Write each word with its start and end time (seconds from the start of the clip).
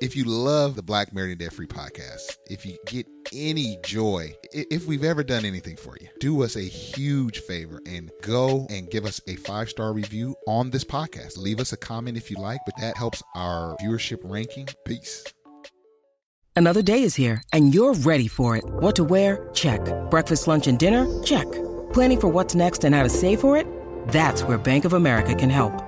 If 0.00 0.14
you 0.14 0.24
love 0.24 0.76
the 0.76 0.82
Black 0.82 1.12
Married 1.12 1.32
and 1.32 1.40
Debt 1.40 1.52
Free 1.52 1.66
podcast, 1.66 2.36
if 2.46 2.64
you 2.64 2.76
get 2.86 3.04
any 3.32 3.78
joy, 3.84 4.32
if 4.52 4.86
we've 4.86 5.02
ever 5.02 5.24
done 5.24 5.44
anything 5.44 5.74
for 5.74 5.96
you, 6.00 6.06
do 6.20 6.44
us 6.44 6.54
a 6.54 6.60
huge 6.62 7.40
favor 7.40 7.80
and 7.84 8.08
go 8.22 8.68
and 8.70 8.88
give 8.88 9.04
us 9.04 9.20
a 9.26 9.34
five 9.34 9.68
star 9.68 9.92
review 9.92 10.36
on 10.46 10.70
this 10.70 10.84
podcast. 10.84 11.36
Leave 11.36 11.58
us 11.58 11.72
a 11.72 11.76
comment 11.76 12.16
if 12.16 12.30
you 12.30 12.36
like, 12.36 12.60
but 12.64 12.76
that 12.80 12.96
helps 12.96 13.24
our 13.34 13.76
viewership 13.82 14.20
ranking. 14.22 14.68
Peace. 14.84 15.24
Another 16.54 16.82
day 16.82 17.02
is 17.02 17.16
here, 17.16 17.42
and 17.52 17.74
you're 17.74 17.94
ready 17.94 18.28
for 18.28 18.56
it. 18.56 18.64
What 18.66 18.94
to 18.96 19.04
wear? 19.04 19.50
Check. 19.52 19.80
Breakfast, 20.10 20.46
lunch, 20.46 20.68
and 20.68 20.78
dinner? 20.78 21.06
Check. 21.24 21.50
Planning 21.92 22.20
for 22.20 22.28
what's 22.28 22.54
next 22.54 22.84
and 22.84 22.94
how 22.94 23.02
to 23.02 23.08
save 23.08 23.40
for 23.40 23.56
it? 23.56 23.66
That's 24.08 24.44
where 24.44 24.58
Bank 24.58 24.84
of 24.84 24.92
America 24.92 25.34
can 25.34 25.50
help. 25.50 25.87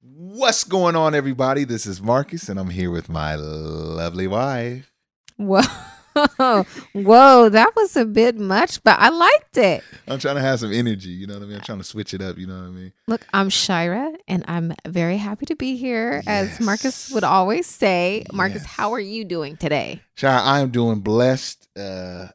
What's 0.00 0.64
going 0.64 0.94
on, 0.94 1.14
everybody? 1.14 1.64
This 1.64 1.86
is 1.86 2.00
Marcus, 2.00 2.48
and 2.48 2.60
I'm 2.60 2.70
here 2.70 2.90
with 2.90 3.08
my 3.08 3.34
lovely 3.34 4.26
wife. 4.26 4.92
Whoa. 5.36 5.62
Whoa, 6.92 7.48
that 7.48 7.72
was 7.76 7.96
a 7.96 8.04
bit 8.04 8.36
much, 8.38 8.82
but 8.82 8.98
I 8.98 9.08
liked 9.10 9.56
it. 9.56 9.82
I'm 10.08 10.18
trying 10.18 10.36
to 10.36 10.40
have 10.40 10.60
some 10.60 10.72
energy, 10.72 11.10
you 11.10 11.26
know 11.26 11.34
what 11.34 11.42
I 11.42 11.46
mean? 11.46 11.56
I'm 11.56 11.62
trying 11.62 11.78
to 11.78 11.84
switch 11.84 12.14
it 12.14 12.20
up, 12.22 12.38
you 12.38 12.46
know 12.46 12.58
what 12.60 12.66
I 12.68 12.70
mean? 12.70 12.92
Look, 13.06 13.26
I'm 13.32 13.48
Shira, 13.50 14.12
and 14.28 14.44
I'm 14.48 14.74
very 14.86 15.16
happy 15.18 15.46
to 15.46 15.56
be 15.56 15.76
here. 15.76 16.22
As 16.26 16.60
Marcus 16.60 17.10
would 17.10 17.24
always 17.24 17.66
say, 17.66 18.24
Marcus, 18.32 18.62
Yes. 18.62 18.66
how 18.72 18.92
are 18.92 19.00
you 19.00 19.24
doing 19.24 19.56
today? 19.56 20.02
Shira, 20.14 20.40
I 20.40 20.60
am 20.60 20.70
doing 20.70 21.00
blessed. 21.00 21.68
Uh, 21.76 22.28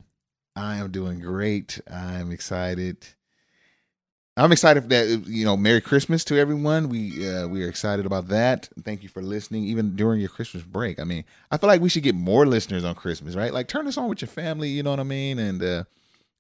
I 0.56 0.78
am 0.78 0.92
doing 0.92 1.20
great. 1.20 1.80
I'm 1.92 2.32
excited. 2.32 2.98
I'm 4.44 4.52
excited 4.52 4.84
for 4.84 4.90
that. 4.90 5.24
You 5.28 5.46
know, 5.46 5.58
Merry 5.58 5.82
Christmas 5.82 6.24
to 6.26 6.38
everyone. 6.38 6.90
We 6.90 7.28
uh, 7.28 7.48
we 7.48 7.64
are 7.64 7.68
excited 7.70 8.06
about 8.06 8.28
that. 8.30 8.70
Thank 8.84 9.04
you 9.04 9.10
for 9.10 9.22
listening, 9.22 9.64
even 9.66 9.96
during 9.96 10.20
your 10.20 10.30
Christmas 10.30 10.64
break. 10.64 11.00
I 11.00 11.04
mean, 11.04 11.26
I 11.52 11.58
feel 11.58 11.68
like 11.68 11.82
we 11.82 11.90
should 11.90 12.04
get 12.04 12.16
more 12.16 12.46
listeners 12.46 12.84
on 12.84 12.96
Christmas, 12.96 13.36
right? 13.36 13.54
Like, 13.54 13.68
turn 13.68 13.86
this 13.86 13.98
on 13.98 14.08
with 14.10 14.22
your 14.22 14.30
family. 14.30 14.70
You 14.70 14.84
know 14.84 14.92
what 14.92 15.00
I 15.00 15.04
mean? 15.04 15.40
And 15.40 15.62
uh, 15.64 15.84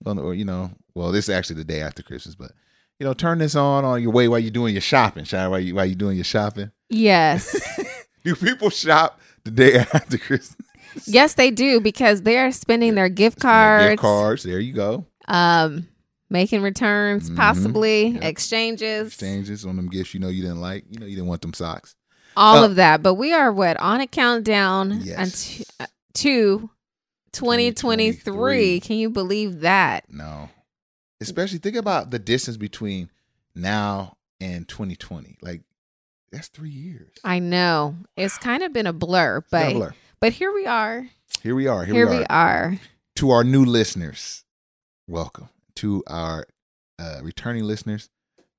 or 0.06 0.34
you 0.34 0.46
know, 0.46 0.72
well, 0.94 1.12
this 1.12 1.26
is 1.30 1.36
actually 1.36 1.58
the 1.58 1.66
day 1.66 1.82
after 1.82 2.02
Christmas, 2.04 2.36
but 2.36 2.52
you 3.00 3.06
know, 3.06 3.14
turn 3.14 3.40
this 3.40 3.56
on 3.56 3.86
on 3.86 4.02
your 4.02 4.12
way 4.12 4.28
while 4.28 4.40
you're 4.40 4.52
doing 4.52 4.74
your 4.74 4.81
shopping. 4.81 5.24
Shira, 5.26 5.50
while 5.50 5.60
you 5.60 5.76
while 5.76 5.86
you 5.86 5.96
doing 5.96 6.16
your 6.18 6.26
shopping. 6.26 6.72
Yes. 6.90 7.60
Do 8.24 8.36
people 8.36 8.70
shop 8.70 9.20
the 9.44 9.52
day 9.52 9.76
after 9.94 10.18
Christmas? 10.18 10.68
yes, 11.06 11.36
they 11.36 11.52
do 11.52 11.80
because 11.80 12.24
they 12.24 12.38
are 12.38 12.52
spending 12.52 12.96
their 12.96 13.08
gift 13.10 13.40
cards 13.40 13.92
Gift 13.92 14.02
cards, 14.02 14.22
cards. 14.22 14.44
There 14.44 14.60
you 14.60 14.74
go. 14.74 15.06
um, 15.28 15.88
making 16.29 16.62
returns, 16.62 17.29
Mhm. 17.29 17.35
possibly 17.35 18.07
Yep. 18.09 18.23
exchanges, 18.23 19.07
exchanges 19.07 19.66
on 19.66 19.75
them 19.75 19.90
gifts 19.90 20.13
you 20.13 20.19
know 20.19 20.28
you 20.29 20.41
didn't 20.41 20.62
like. 20.62 20.85
You 20.90 21.00
know 21.00 21.06
you 21.06 21.16
didn't 21.16 21.28
want 21.28 21.41
them 21.41 21.53
socks. 21.53 21.95
all 22.38 22.59
Uh, 22.63 22.66
of 22.67 22.75
that. 22.75 23.01
But 23.03 23.16
we 23.16 23.34
are 23.34 23.51
what 23.51 23.75
on 23.78 24.00
a 24.00 24.07
countdown 24.07 25.01
Yes. 25.03 25.18
unto, 25.18 25.63
uh, 25.81 25.88
to 26.13 26.69
2023. 27.34 28.22
2023. 28.23 28.79
Can 28.79 28.97
you 28.97 29.09
believe 29.09 29.59
that? 29.62 30.06
No. 30.09 30.50
Especially 31.19 31.57
think 31.57 31.75
about 31.75 32.12
the 32.12 32.19
distance 32.19 32.56
between 32.56 33.09
now 33.56 34.16
and 34.39 34.68
2020. 34.69 35.38
Like 35.41 35.63
that's 36.31 36.47
three 36.47 36.69
years. 36.69 37.12
I 37.25 37.39
know 37.39 37.95
it's 38.16 38.38
kind 38.38 38.63
of 38.63 38.72
been 38.72 38.88
a 38.88 38.94
blur, 38.94 39.39
It's 39.39 39.47
a 39.47 39.50
but 39.51 39.73
blur. 39.73 39.95
but 40.22 40.34
here 40.34 40.53
we 40.53 40.66
are. 40.66 41.07
Here 41.44 41.56
we 41.56 41.68
are. 41.68 41.84
Here, 41.84 41.94
Here, 41.95 42.07
we, 42.09 42.16
are. 42.16 42.19
we 42.19 42.25
are. 42.29 42.79
To 43.16 43.31
our 43.31 43.44
new 43.44 43.66
listeners, 43.66 44.45
welcome. 45.07 45.50
To 45.79 46.03
our 46.07 46.45
uh, 47.00 47.19
returning 47.23 47.63
listeners, 47.63 48.09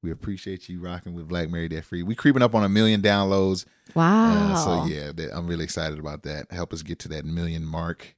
we 0.02 0.10
appreciate 0.10 0.70
you 0.70 0.80
rocking 0.80 1.12
with 1.12 1.28
Black 1.28 1.50
Married 1.50 1.72
Debt 1.72 1.84
Free. 1.84 2.02
We 2.02 2.14
creeping 2.14 2.40
up 2.40 2.54
on 2.54 2.64
a 2.64 2.68
million 2.70 3.02
downloads. 3.02 3.66
Wow. 3.94 4.52
Uh, 4.52 4.56
so 4.56 4.84
yeah, 4.86 5.12
that, 5.12 5.30
I'm 5.36 5.46
really 5.46 5.64
excited 5.64 5.98
about 5.98 6.22
that. 6.22 6.50
Help 6.50 6.72
us 6.72 6.82
get 6.82 6.98
to 7.00 7.08
that 7.08 7.26
million 7.26 7.62
mark. 7.62 8.16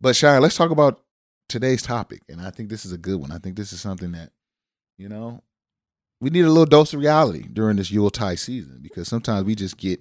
But 0.00 0.16
Shira, 0.16 0.40
let's 0.40 0.56
talk 0.56 0.72
about 0.72 1.02
today's 1.48 1.80
topic, 1.80 2.22
and 2.28 2.40
I 2.40 2.50
think 2.50 2.70
this 2.70 2.84
is 2.84 2.90
a 2.90 2.98
good 2.98 3.20
one. 3.20 3.30
I 3.30 3.38
think 3.38 3.54
this 3.54 3.72
is 3.72 3.80
something 3.80 4.10
that 4.12 4.30
you 4.98 5.08
know 5.08 5.40
we 6.20 6.30
need 6.30 6.44
a 6.44 6.48
little 6.48 6.66
dose 6.66 6.92
of 6.92 6.98
reality 6.98 7.44
during 7.52 7.76
this 7.76 7.92
Yuletide 7.92 8.40
season 8.40 8.80
because 8.82 9.06
sometimes 9.06 9.44
we 9.44 9.54
just 9.54 9.76
get 9.76 10.00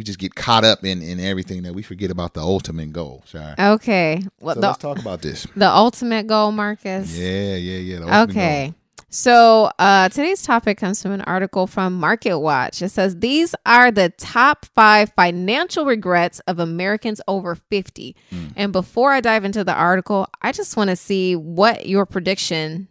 we 0.00 0.04
just 0.04 0.18
get 0.18 0.34
caught 0.34 0.64
up 0.64 0.82
in 0.82 1.02
in 1.02 1.20
everything 1.20 1.62
that 1.64 1.74
we 1.74 1.82
forget 1.82 2.10
about 2.10 2.32
the 2.32 2.40
ultimate 2.40 2.90
goal. 2.90 3.22
Shira. 3.26 3.54
Okay. 3.58 4.22
Well, 4.40 4.54
so 4.54 4.60
the 4.62 4.66
let's 4.68 4.78
talk 4.78 4.98
about 4.98 5.20
this. 5.20 5.46
the 5.54 5.68
ultimate 5.68 6.26
goal, 6.26 6.52
Marcus. 6.52 7.14
Yeah, 7.14 7.56
yeah, 7.56 7.98
yeah. 7.98 8.22
Okay. 8.22 8.68
goal. 8.68 8.74
So 9.10 9.70
uh, 9.78 10.08
today's 10.08 10.40
topic 10.42 10.78
comes 10.78 11.02
from 11.02 11.12
an 11.12 11.20
article 11.22 11.66
from 11.66 12.00
Market 12.00 12.38
Watch. 12.38 12.80
It 12.80 12.88
says 12.88 13.18
these 13.18 13.54
are 13.66 13.90
the 13.90 14.08
top 14.08 14.64
five 14.74 15.12
financial 15.12 15.84
regrets 15.84 16.40
of 16.46 16.58
Americans 16.58 17.20
over 17.28 17.54
50. 17.54 18.16
Mm. 18.32 18.52
And 18.56 18.72
before 18.72 19.12
I 19.12 19.20
dive 19.20 19.44
into 19.44 19.64
the 19.64 19.74
article, 19.74 20.28
I 20.40 20.52
just 20.52 20.78
want 20.78 20.88
to 20.88 20.96
see 20.96 21.36
what 21.36 21.86
your 21.86 22.06
predictions 22.06 22.88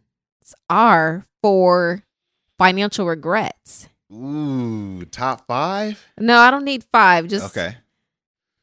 are 0.70 1.26
for 1.42 2.04
financial 2.60 3.08
regrets. 3.08 3.90
Ooh, 4.12 5.06
top 5.06 5.46
five. 5.48 6.04
No, 6.18 6.38
I 6.40 6.52
don't 6.52 6.66
need 6.66 6.84
five. 6.92 7.28
Just 7.28 7.56
Okay. 7.56 7.76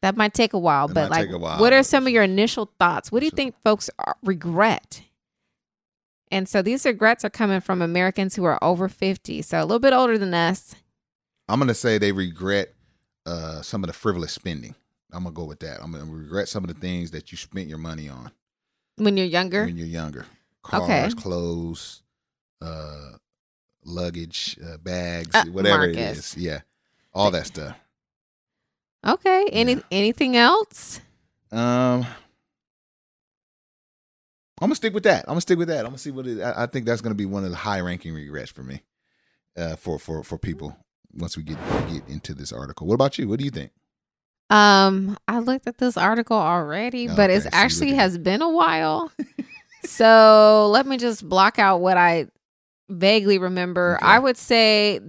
that 0.03 0.17
might 0.17 0.35
take 0.35 0.53
a 0.53 0.59
while. 0.59 0.89
That 0.89 0.95
but 0.95 1.11
like, 1.11 1.31
while. 1.41 1.61
what 1.61 1.73
are 1.73 1.83
some 1.83 2.07
of 2.07 2.13
your 2.13 2.23
initial 2.25 2.73
thoughts? 2.79 3.13
What 3.13 3.21
do 3.21 3.27
you 3.27 3.31
think 3.31 3.55
folks 3.63 3.89
are, 3.99 4.17
regret? 4.23 5.03
And 6.33 6.49
so 6.49 6.61
these 6.63 6.85
regrets 6.85 7.25
are 7.25 7.31
coming 7.31 7.61
from 7.61 7.81
Americans 7.81 8.35
who 8.35 8.45
are 8.45 8.63
over 8.63 8.89
50, 8.89 9.43
so 9.43 9.61
a 9.61 9.63
little 9.63 9.79
bit 9.79 9.93
older 9.93 10.19
than 10.19 10.35
us. 10.35 10.75
I'm 11.49 11.61
gonna 11.61 11.75
say 11.75 11.99
they 11.99 12.11
regret 12.11 12.75
uh, 13.25 13.63
some 13.63 13.85
of 13.85 13.87
the 13.89 13.93
frivolous 13.93 14.33
spending. 14.33 14.75
I'm 15.13 15.23
gonna 15.23 15.33
go 15.35 15.45
with 15.45 15.61
that. 15.61 15.81
I'm 15.81 15.93
gonna 15.93 16.05
regret 16.05 16.49
some 16.49 16.65
of 16.65 16.69
the 16.75 16.81
things 16.81 17.13
that 17.13 17.31
you 17.31 17.39
spent 17.39 17.69
your 17.69 17.79
money 17.79 18.09
on 18.09 18.33
When 18.97 19.17
you're 19.17 19.27
younger, 19.27 19.65
when 19.65 19.77
you're 19.77 19.87
younger. 19.87 20.27
Cars, 20.65 20.83
Okay. 20.83 21.09
clothes, 21.23 22.03
uh, 22.61 23.13
luggage, 23.87 24.59
uh, 24.65 24.77
bags, 24.79 25.35
Uh, 25.35 25.45
whatever 25.47 25.85
it 25.85 25.97
Marcus. 25.97 26.37
is. 26.37 26.37
Yeah, 26.37 26.61
all 27.15 27.31
that 27.31 27.47
stuff. 27.47 27.77
okay. 29.07 29.47
Any 29.53 29.75
Yeah. 29.75 29.81
anything 29.91 30.37
else? 30.37 31.01
Um, 31.53 32.05
I'm 34.61 34.69
gonna 34.69 34.75
stick 34.75 34.95
with 34.95 35.05
that. 35.05 35.23
I'm 35.25 35.33
gonna 35.33 35.41
stick 35.43 35.59
with 35.59 35.69
that. 35.69 35.81
I'm 35.81 35.87
gonna 35.93 35.99
see 35.99 36.11
what 36.11 36.27
it. 36.27 36.41
I, 36.43 36.65
I 36.65 36.67
think 36.67 36.87
that's 36.87 37.01
gonna 37.03 37.15
be 37.15 37.27
one 37.27 37.45
of 37.45 37.51
the 37.51 37.57
high 37.57 37.81
ranking 37.81 38.15
regrets 38.15 38.51
for 38.51 38.63
me, 38.63 38.83
uh, 39.57 39.77
for 39.77 39.99
for 39.99 40.23
for 40.25 40.39
people 40.39 40.77
once 41.15 41.37
we 41.37 41.43
get 41.43 41.59
get 41.89 42.03
into 42.09 42.35
this 42.35 42.53
article. 42.53 42.87
What 42.87 42.95
about 42.95 43.19
you? 43.19 43.29
What 43.29 43.39
do 43.39 43.45
you 43.45 43.51
think? 43.51 43.71
Um, 44.49 45.19
I 45.29 45.41
looked 45.41 45.67
at 45.67 45.79
this 45.79 45.97
article 45.97 46.37
already, 46.37 47.09
but 47.09 47.31
Okay, 47.31 47.41
so 47.41 47.49
actually 47.53 47.95
has 47.95 48.17
been 48.17 48.43
a 48.43 48.49
while. 48.51 49.11
so 49.85 50.69
let 50.73 50.87
me 50.87 50.97
just 50.97 51.29
block 51.29 51.59
out 51.59 51.81
what 51.81 51.97
I 51.97 52.29
vaguely 52.89 53.39
remember. 53.39 53.97
Okay. 53.97 54.07
I 54.07 54.19
would 54.19 54.37
say, 54.37 55.01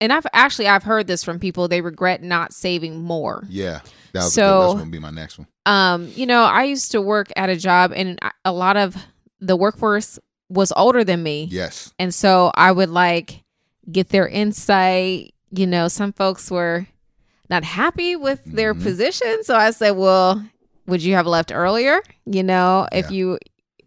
and 0.00 0.12
I've 0.12 0.26
actually 0.32 0.68
I've 0.68 0.82
heard 0.82 1.06
this 1.06 1.24
from 1.24 1.38
people. 1.38 1.68
They 1.68 1.80
regret 1.80 2.22
not 2.22 2.52
saving 2.52 3.00
more. 3.02 3.44
Yeah, 3.48 3.80
that 4.12 4.24
was 4.24 4.32
So- 4.34 4.62
that's 4.68 4.78
gonna 4.80 4.90
be 4.90 4.98
my 4.98 5.10
next 5.10 5.38
one. 5.38 5.46
Um, 5.66 6.10
you 6.14 6.26
know, 6.26 6.42
I 6.44 6.64
used 6.64 6.90
to 6.92 7.00
work 7.00 7.28
at 7.36 7.48
a 7.48 7.56
job, 7.56 7.92
and 7.94 8.18
a 8.44 8.52
lot 8.52 8.76
of 8.76 8.96
the 9.40 9.56
workforce 9.56 10.18
was 10.50 10.72
older 10.76 11.04
than 11.04 11.22
me. 11.22 11.48
Yes, 11.50 11.92
And 11.98 12.14
so 12.14 12.50
I 12.54 12.70
would 12.70 12.90
like 12.90 13.42
get 13.90 14.10
their 14.10 14.28
insight. 14.28 15.32
You 15.50 15.66
know, 15.66 15.88
some 15.88 16.12
folks 16.12 16.50
were 16.50 16.86
not 17.48 17.64
happy 17.64 18.14
with 18.16 18.40
their 18.44 18.74
Mhm. 18.74 18.82
position. 18.82 19.42
So 19.44 19.56
I 19.56 19.70
said, 19.70 19.92
well, 19.92 20.44
would 20.86 21.02
you 21.02 21.14
have 21.14 21.26
left 21.26 21.50
earlier? 21.52 22.02
You 22.26 22.42
know, 22.42 22.86
if 22.92 23.06
Yeah. 23.10 23.16
you 23.16 23.38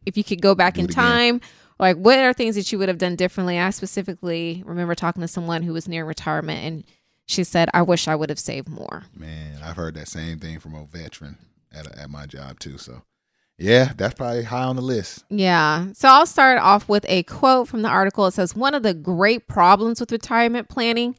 if 0.07 0.15
you 0.17 0.23
could 0.23 0.41
go 0.41 0.55
back 0.55 0.75
Do 0.75 0.81
in 0.81 0.87
time." 0.87 1.35
again. 1.35 1.49
Like 1.79 1.97
what 1.97 2.17
are 2.19 2.33
things 2.33 2.55
that 2.55 2.71
you 2.71 2.77
would 2.79 2.89
have 2.89 2.97
done 2.97 3.15
differently? 3.15 3.59
I 3.59 3.69
specifically 3.69 4.63
remember 4.65 4.95
talking 4.95 5.21
to 5.21 5.27
someone 5.27 5.63
who 5.63 5.73
was 5.73 5.87
near 5.87 6.05
retirement 6.05 6.63
and 6.65 6.83
she 7.25 7.43
said, 7.43 7.69
I 7.73 7.81
wish 7.81 8.07
I 8.07 8.15
would 8.15 8.29
have 8.29 8.39
saved 8.39 8.69
more. 8.69 9.03
man, 9.15 9.59
I've 9.63 9.75
heard 9.75 9.95
that 9.95 10.07
same 10.07 10.39
thing 10.39 10.59
from 10.59 10.73
a 10.75 10.85
veteran 10.85 11.37
at 11.73 11.85
a, 11.87 11.99
at 12.03 12.09
my 12.09 12.25
job 12.25 12.57
too. 12.59 12.77
So, 12.77 13.01
yeah, 13.57 13.91
that's 13.97 14.13
probably 14.13 14.43
high 14.43 14.63
on 14.63 14.75
the 14.77 14.81
list. 14.81 15.25
Yeah. 15.29 15.87
So 15.93 16.07
I'll 16.07 16.25
start 16.25 16.57
off 16.59 16.87
with 16.87 17.05
a 17.09 17.23
quote 17.23 17.67
from 17.67 17.81
the 17.81 17.89
article. 17.89 18.25
It 18.27 18.31
says 18.33 18.55
One 18.55 18.73
of 18.73 18.83
the 18.83 18.93
great 18.93 19.47
problems 19.47 19.99
with 19.99 20.11
retirement 20.11 20.69
planning 20.69 21.15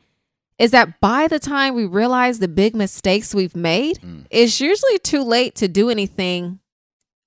is 0.58 0.70
that 0.72 0.98
by 1.00 1.28
the 1.28 1.38
time 1.38 1.74
we 1.74 1.84
realize 1.84 2.38
the 2.40 2.48
big 2.48 2.74
mistakes 2.74 3.34
we've 3.34 3.54
made, 3.54 3.98
Mm. 4.00 4.24
it's 4.30 4.60
usually 4.60 4.98
too 4.98 5.22
late 5.22 5.54
to 5.56 5.68
do 5.68 5.88
anything 5.90 6.58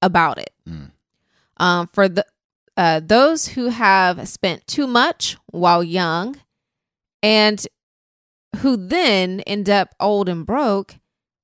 about 0.02 0.38
it. 0.38 0.52
Mm. 0.68 0.92
Um, 1.58 1.88
for 1.94 2.10
the 2.10 2.26
uh, 2.78 3.00
those 3.00 3.50
who 3.50 3.68
have 3.68 4.28
spent 4.28 4.66
too 4.68 4.88
much 4.88 5.38
while 5.48 5.84
young 5.84 6.38
and 7.22 7.66
who 8.58 8.76
then 8.76 9.42
end 9.42 9.70
up 9.70 9.94
old 10.00 10.30
and 10.30 10.46
broke 10.46 10.96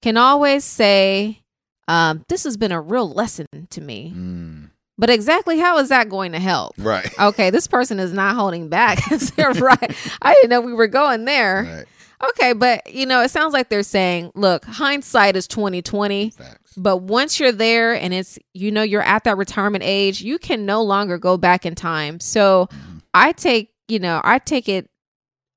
can 0.01 0.17
always 0.17 0.63
say, 0.63 1.43
um, 1.87 2.23
This 2.27 2.43
has 2.43 2.57
been 2.57 2.71
a 2.71 2.81
real 2.81 3.09
lesson 3.09 3.45
to 3.69 3.81
me. 3.81 4.13
Mm. 4.15 4.69
But 4.97 5.09
exactly 5.09 5.59
how 5.59 5.77
is 5.77 5.89
that 5.89 6.09
going 6.09 6.31
to 6.31 6.39
help? 6.39 6.73
Right. 6.77 7.07
Okay, 7.19 7.49
this 7.49 7.67
person 7.67 7.99
is 7.99 8.13
not 8.13 8.35
holding 8.35 8.69
back. 8.69 8.99
Right. 9.37 9.95
I 10.21 10.33
didn't 10.33 10.49
know 10.49 10.61
we 10.61 10.73
were 10.73 10.87
going 10.87 11.25
there. 11.25 11.63
Right. 11.63 11.85
Okay, 12.29 12.53
but 12.53 12.91
you 12.91 13.05
know, 13.05 13.21
it 13.21 13.29
sounds 13.29 13.53
like 13.53 13.69
they're 13.69 13.83
saying, 13.83 14.31
look, 14.33 14.65
hindsight 14.65 15.35
is 15.35 15.47
2020. 15.47 16.31
Facts. 16.31 16.66
But 16.77 16.97
once 16.97 17.39
you're 17.39 17.51
there 17.51 17.93
and 17.95 18.13
it's 18.13 18.37
you 18.53 18.71
know 18.71 18.83
you're 18.83 19.01
at 19.01 19.23
that 19.25 19.35
retirement 19.37 19.83
age, 19.83 20.21
you 20.21 20.37
can 20.37 20.65
no 20.65 20.83
longer 20.83 21.17
go 21.17 21.35
back 21.37 21.65
in 21.65 21.73
time. 21.75 22.19
So 22.19 22.67
Mhm. 22.71 23.01
I 23.13 23.31
take, 23.31 23.73
you 23.87 23.99
know, 23.99 24.21
I 24.23 24.37
take 24.39 24.69
it 24.69 24.89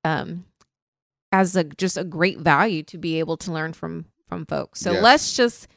um 0.03 0.45
as 1.31 1.55
a 1.55 1.63
just 1.63 1.97
a 1.97 2.03
great 2.03 2.39
value 2.39 2.83
to 2.83 2.97
be 2.97 3.19
able 3.19 3.37
to 3.37 3.51
learn 3.51 3.73
from 3.73 4.05
from 4.27 4.45
folks. 4.45 4.79
So 4.81 4.93
Yes. 4.93 5.03
let's 5.03 5.35
just 5.35 5.67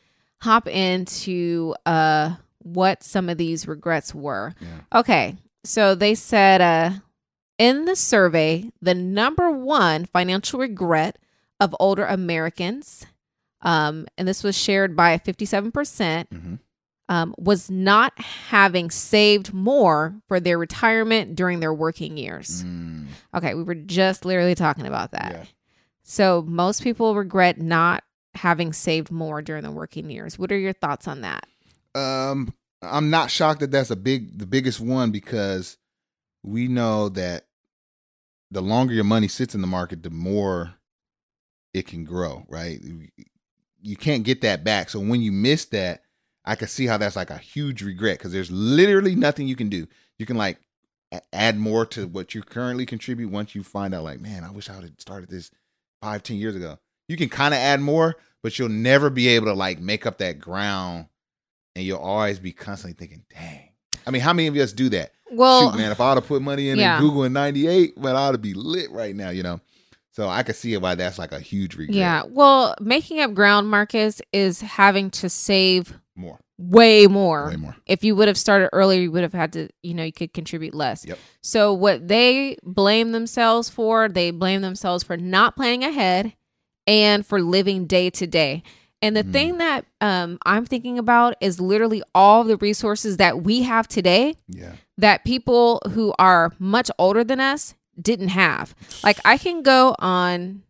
hop 0.43 0.67
into 0.67 1.75
uh 1.87 2.37
what 2.63 3.03
some 3.03 3.29
of 3.29 3.37
these 3.37 3.69
regrets 3.69 4.15
were. 4.15 4.55
Yeah. 4.61 4.99
Okay. 5.01 5.37
So 5.65 5.95
they 5.95 6.15
said 6.15 6.61
uh 6.63 6.91
in 7.59 7.85
the 7.85 7.95
survey, 7.97 8.71
the 8.81 8.95
number 8.95 9.51
one 9.51 10.07
financial 10.07 10.59
regret 10.59 11.19
of 11.61 11.75
older 11.79 12.05
Americans, 12.05 13.07
um, 13.65 14.07
and 14.19 14.29
this 14.29 14.43
was 14.45 14.57
shared 14.57 14.95
by 14.95 15.19
57%, 15.19 16.29
Mhm. 16.31 16.59
um, 17.09 17.35
was 17.39 17.71
not 17.71 18.19
having 18.21 18.91
saved 18.91 19.53
more 19.53 20.15
for 20.29 20.39
their 20.41 20.59
retirement 20.59 21.35
during 21.35 21.61
their 21.61 21.75
working 21.75 22.17
years. 22.17 22.63
Mm. 22.65 23.07
Okay, 23.35 23.55
we 23.55 23.63
were 23.63 23.75
just 23.75 24.25
literally 24.25 24.55
talking 24.55 24.87
about 24.87 25.11
that. 25.13 25.33
Yeah. 25.33 25.45
So 26.03 26.43
most 26.47 26.83
people 26.83 27.15
regret 27.15 27.61
not 27.61 28.05
having 28.35 28.73
saved 28.73 29.11
more 29.11 29.41
during 29.43 29.63
the 29.63 29.71
working 29.71 30.11
years. 30.11 30.39
What 30.39 30.51
are 30.53 30.59
your 30.59 30.73
thoughts 30.73 31.07
on 31.09 31.21
that? 31.23 31.47
Um, 31.95 32.53
I'm 32.83 33.09
not 33.11 33.31
shocked 33.31 33.61
that 33.61 33.71
that's 33.71 33.91
a 33.91 33.97
big, 33.97 34.39
the 34.39 34.47
biggest 34.47 34.81
one 34.81 35.11
because 35.11 35.79
we 36.43 36.69
know 36.69 37.09
that 37.11 37.47
the 38.51 38.61
longer 38.61 38.93
your 38.93 39.05
money 39.05 39.29
sits 39.29 39.55
in 39.55 39.61
the 39.63 39.67
market, 39.67 40.03
the 40.03 40.11
more 40.11 40.75
it 41.73 41.87
can 41.87 42.05
grow. 42.05 42.45
Right? 42.49 42.81
You 43.85 43.97
can't 43.97 44.25
get 44.25 44.41
that 44.41 44.65
back. 44.65 44.89
So 44.89 44.99
when 44.99 45.21
you 45.21 45.31
miss 45.31 45.67
that, 45.67 46.03
I 46.45 46.57
can 46.57 46.69
see 46.69 46.87
how 46.87 46.97
that's 46.97 47.17
like 47.17 47.31
a 47.31 47.39
huge 47.39 47.83
regret 47.83 48.19
because 48.19 48.33
there's 48.33 48.51
literally 48.51 49.15
nothing 49.15 49.47
you 49.47 49.57
can 49.57 49.69
do. 49.69 49.87
You 50.19 50.27
can 50.27 50.37
like 50.37 50.59
add 51.33 51.59
more 51.59 51.87
to 51.87 52.07
what 52.07 52.35
you 52.35 52.43
currently 52.43 52.87
contribute 52.87 53.31
once 53.31 53.55
you 53.55 53.63
find 53.63 53.95
out, 53.95 54.05
like, 54.05 54.21
man, 54.21 54.43
I 54.45 54.51
wish 54.51 54.69
I 54.69 54.75
would 54.75 54.85
have 54.85 54.93
started 54.99 55.29
this 55.29 55.51
five, 56.03 56.23
ten 56.23 56.37
years 56.37 56.57
ago. 56.57 56.79
You 57.09 57.17
can 57.17 57.29
kind 57.29 57.55
of 57.55 57.61
add 57.61 57.81
more, 57.81 58.17
but 58.43 58.59
you'll 58.59 58.69
never 58.69 59.11
be 59.11 59.29
able 59.29 59.47
to 59.47 59.55
like 59.55 59.81
make 59.81 60.07
up 60.07 60.19
that 60.19 60.39
ground 60.39 61.07
and 61.77 61.85
you'll 61.85 61.99
always 61.99 62.39
be 62.39 62.53
constantly 62.53 62.95
thinking, 62.99 63.25
dang. 63.33 63.71
I 64.07 64.11
mean, 64.11 64.23
how 64.23 64.33
many 64.33 64.49
of 64.49 64.57
us 64.57 64.73
do 64.73 64.89
that? 64.91 65.13
Well, 65.31 65.73
Shoot, 65.73 65.79
man, 65.79 65.93
if 65.93 66.01
I 66.01 66.11
would 66.11 66.23
have 66.23 66.29
put 66.29 66.43
money 66.43 66.69
in, 66.69 66.79
yeah. 66.79 67.01
Google 67.01 67.25
in 67.25 67.33
98, 67.33 67.99
man, 67.99 68.17
I 68.17 68.29
ought 68.29 68.33
to 68.33 68.39
be 68.39 68.55
lit 68.55 68.91
right 68.91 69.15
now, 69.15 69.31
you 69.31 69.43
know? 69.43 69.61
So 70.15 70.29
I 70.29 70.45
could 70.45 70.55
see 70.57 70.77
why 70.77 70.95
that's 70.95 71.19
like 71.19 71.33
a 71.33 71.41
huge 71.41 71.75
regret. 71.75 71.97
yeah. 71.97 72.23
Well, 72.29 72.77
making 72.81 73.19
up 73.21 73.35
ground, 73.35 73.69
Marcus, 73.69 74.23
is 74.33 74.61
having 74.61 75.11
to 75.11 75.29
save 75.29 75.99
More, 76.15 76.39
way 76.57 77.09
more. 77.09 77.49
way 77.49 77.57
more. 77.57 77.75
If 77.87 78.05
you 78.05 78.15
would 78.15 78.29
have 78.29 78.39
started 78.39 78.69
earlier, 78.73 79.01
you 79.01 79.11
would 79.11 79.23
have 79.25 79.33
had 79.33 79.53
to, 79.55 79.69
you 79.83 79.93
know, 79.93 80.05
you 80.05 80.13
could 80.13 80.33
contribute 80.33 80.73
less. 80.73 81.05
Yep. 81.05 81.19
So 81.43 81.73
what 81.73 82.07
they 82.07 82.57
blame 82.63 83.11
themselves 83.11 83.69
for, 83.69 84.09
they 84.09 84.31
blame 84.31 84.61
themselves 84.63 85.03
for 85.03 85.17
not 85.17 85.57
planning 85.57 85.83
ahead 85.83 86.33
and 86.87 87.27
for 87.27 87.41
living 87.41 87.87
day 87.87 88.09
to 88.11 88.27
day. 88.29 88.63
And 89.03 89.17
the 89.17 89.25
Mm. 89.25 89.33
thing 89.33 89.59
that 89.59 89.85
um, 90.01 90.39
I'm 90.47 90.65
thinking 90.65 90.97
about 90.99 91.35
is 91.41 91.61
literally 91.61 92.03
all 92.15 92.45
the 92.45 92.57
resources 92.59 93.17
that 93.17 93.43
we 93.43 93.63
have 93.63 93.89
today 93.89 94.35
Yeah. 94.49 94.75
that 94.97 95.25
people 95.25 95.83
who 95.93 96.15
are 96.21 96.53
much 96.61 96.89
older 97.01 97.25
than 97.25 97.41
us 97.41 97.75
didn't 98.01 98.29
have. 98.29 98.75
Like 99.03 99.19
I 99.25 99.39
can 99.39 99.63
go 99.63 99.95
on 99.99 100.63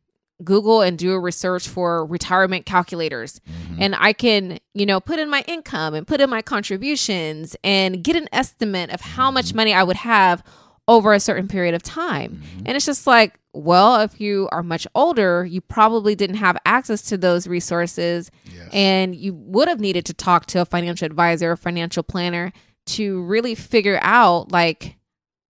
Google 0.43 0.83
and 0.83 0.99
do 0.99 1.13
a 1.13 1.19
research 1.21 1.69
for 1.69 2.05
retirement 2.05 2.67
calculators 2.67 3.41
Mhm. 3.49 3.77
and 3.81 3.95
I 3.99 4.13
can, 4.13 4.59
you 4.75 4.85
know, 4.85 5.01
put 5.01 5.19
in 5.19 5.31
my 5.31 5.45
income 5.47 5.95
and 5.95 6.07
put 6.07 6.21
in 6.21 6.29
my 6.29 6.43
contributions 6.43 7.57
and 7.65 8.03
get 8.03 8.17
an 8.17 8.29
estimate 8.33 8.91
of 8.91 9.01
how 9.01 9.31
much 9.31 9.47
Mm-hmm. 9.47 9.57
money 9.57 9.75
I 9.75 9.83
would 9.85 9.97
have 9.99 10.43
over 10.87 11.15
a 11.15 11.21
certain 11.21 11.49
period 11.49 11.75
of 11.75 11.83
time. 11.83 12.43
Mhm. 12.59 12.63
And 12.67 12.77
it's 12.77 12.85
just 12.85 13.07
like, 13.07 13.39
well, 13.55 14.01
if 14.01 14.21
you 14.21 14.49
are 14.53 14.63
much 14.63 14.87
older, 14.95 15.47
you 15.47 15.61
probably 15.61 16.15
didn't 16.15 16.37
have 16.37 16.59
access 16.67 17.01
to 17.03 17.17
those 17.17 17.47
resources 17.47 18.31
Yes. 18.45 18.69
and 18.73 19.15
you 19.15 19.33
would 19.35 19.69
have 19.69 19.81
needed 19.81 20.05
to 20.07 20.13
talk 20.13 20.47
to 20.47 20.61
a 20.61 20.65
financial 20.67 21.07
advisor 21.07 21.53
or 21.53 21.57
financial 21.57 22.03
planner 22.03 22.53
to 22.87 23.23
really 23.23 23.55
figure 23.55 23.99
out 24.03 24.53
like 24.53 24.97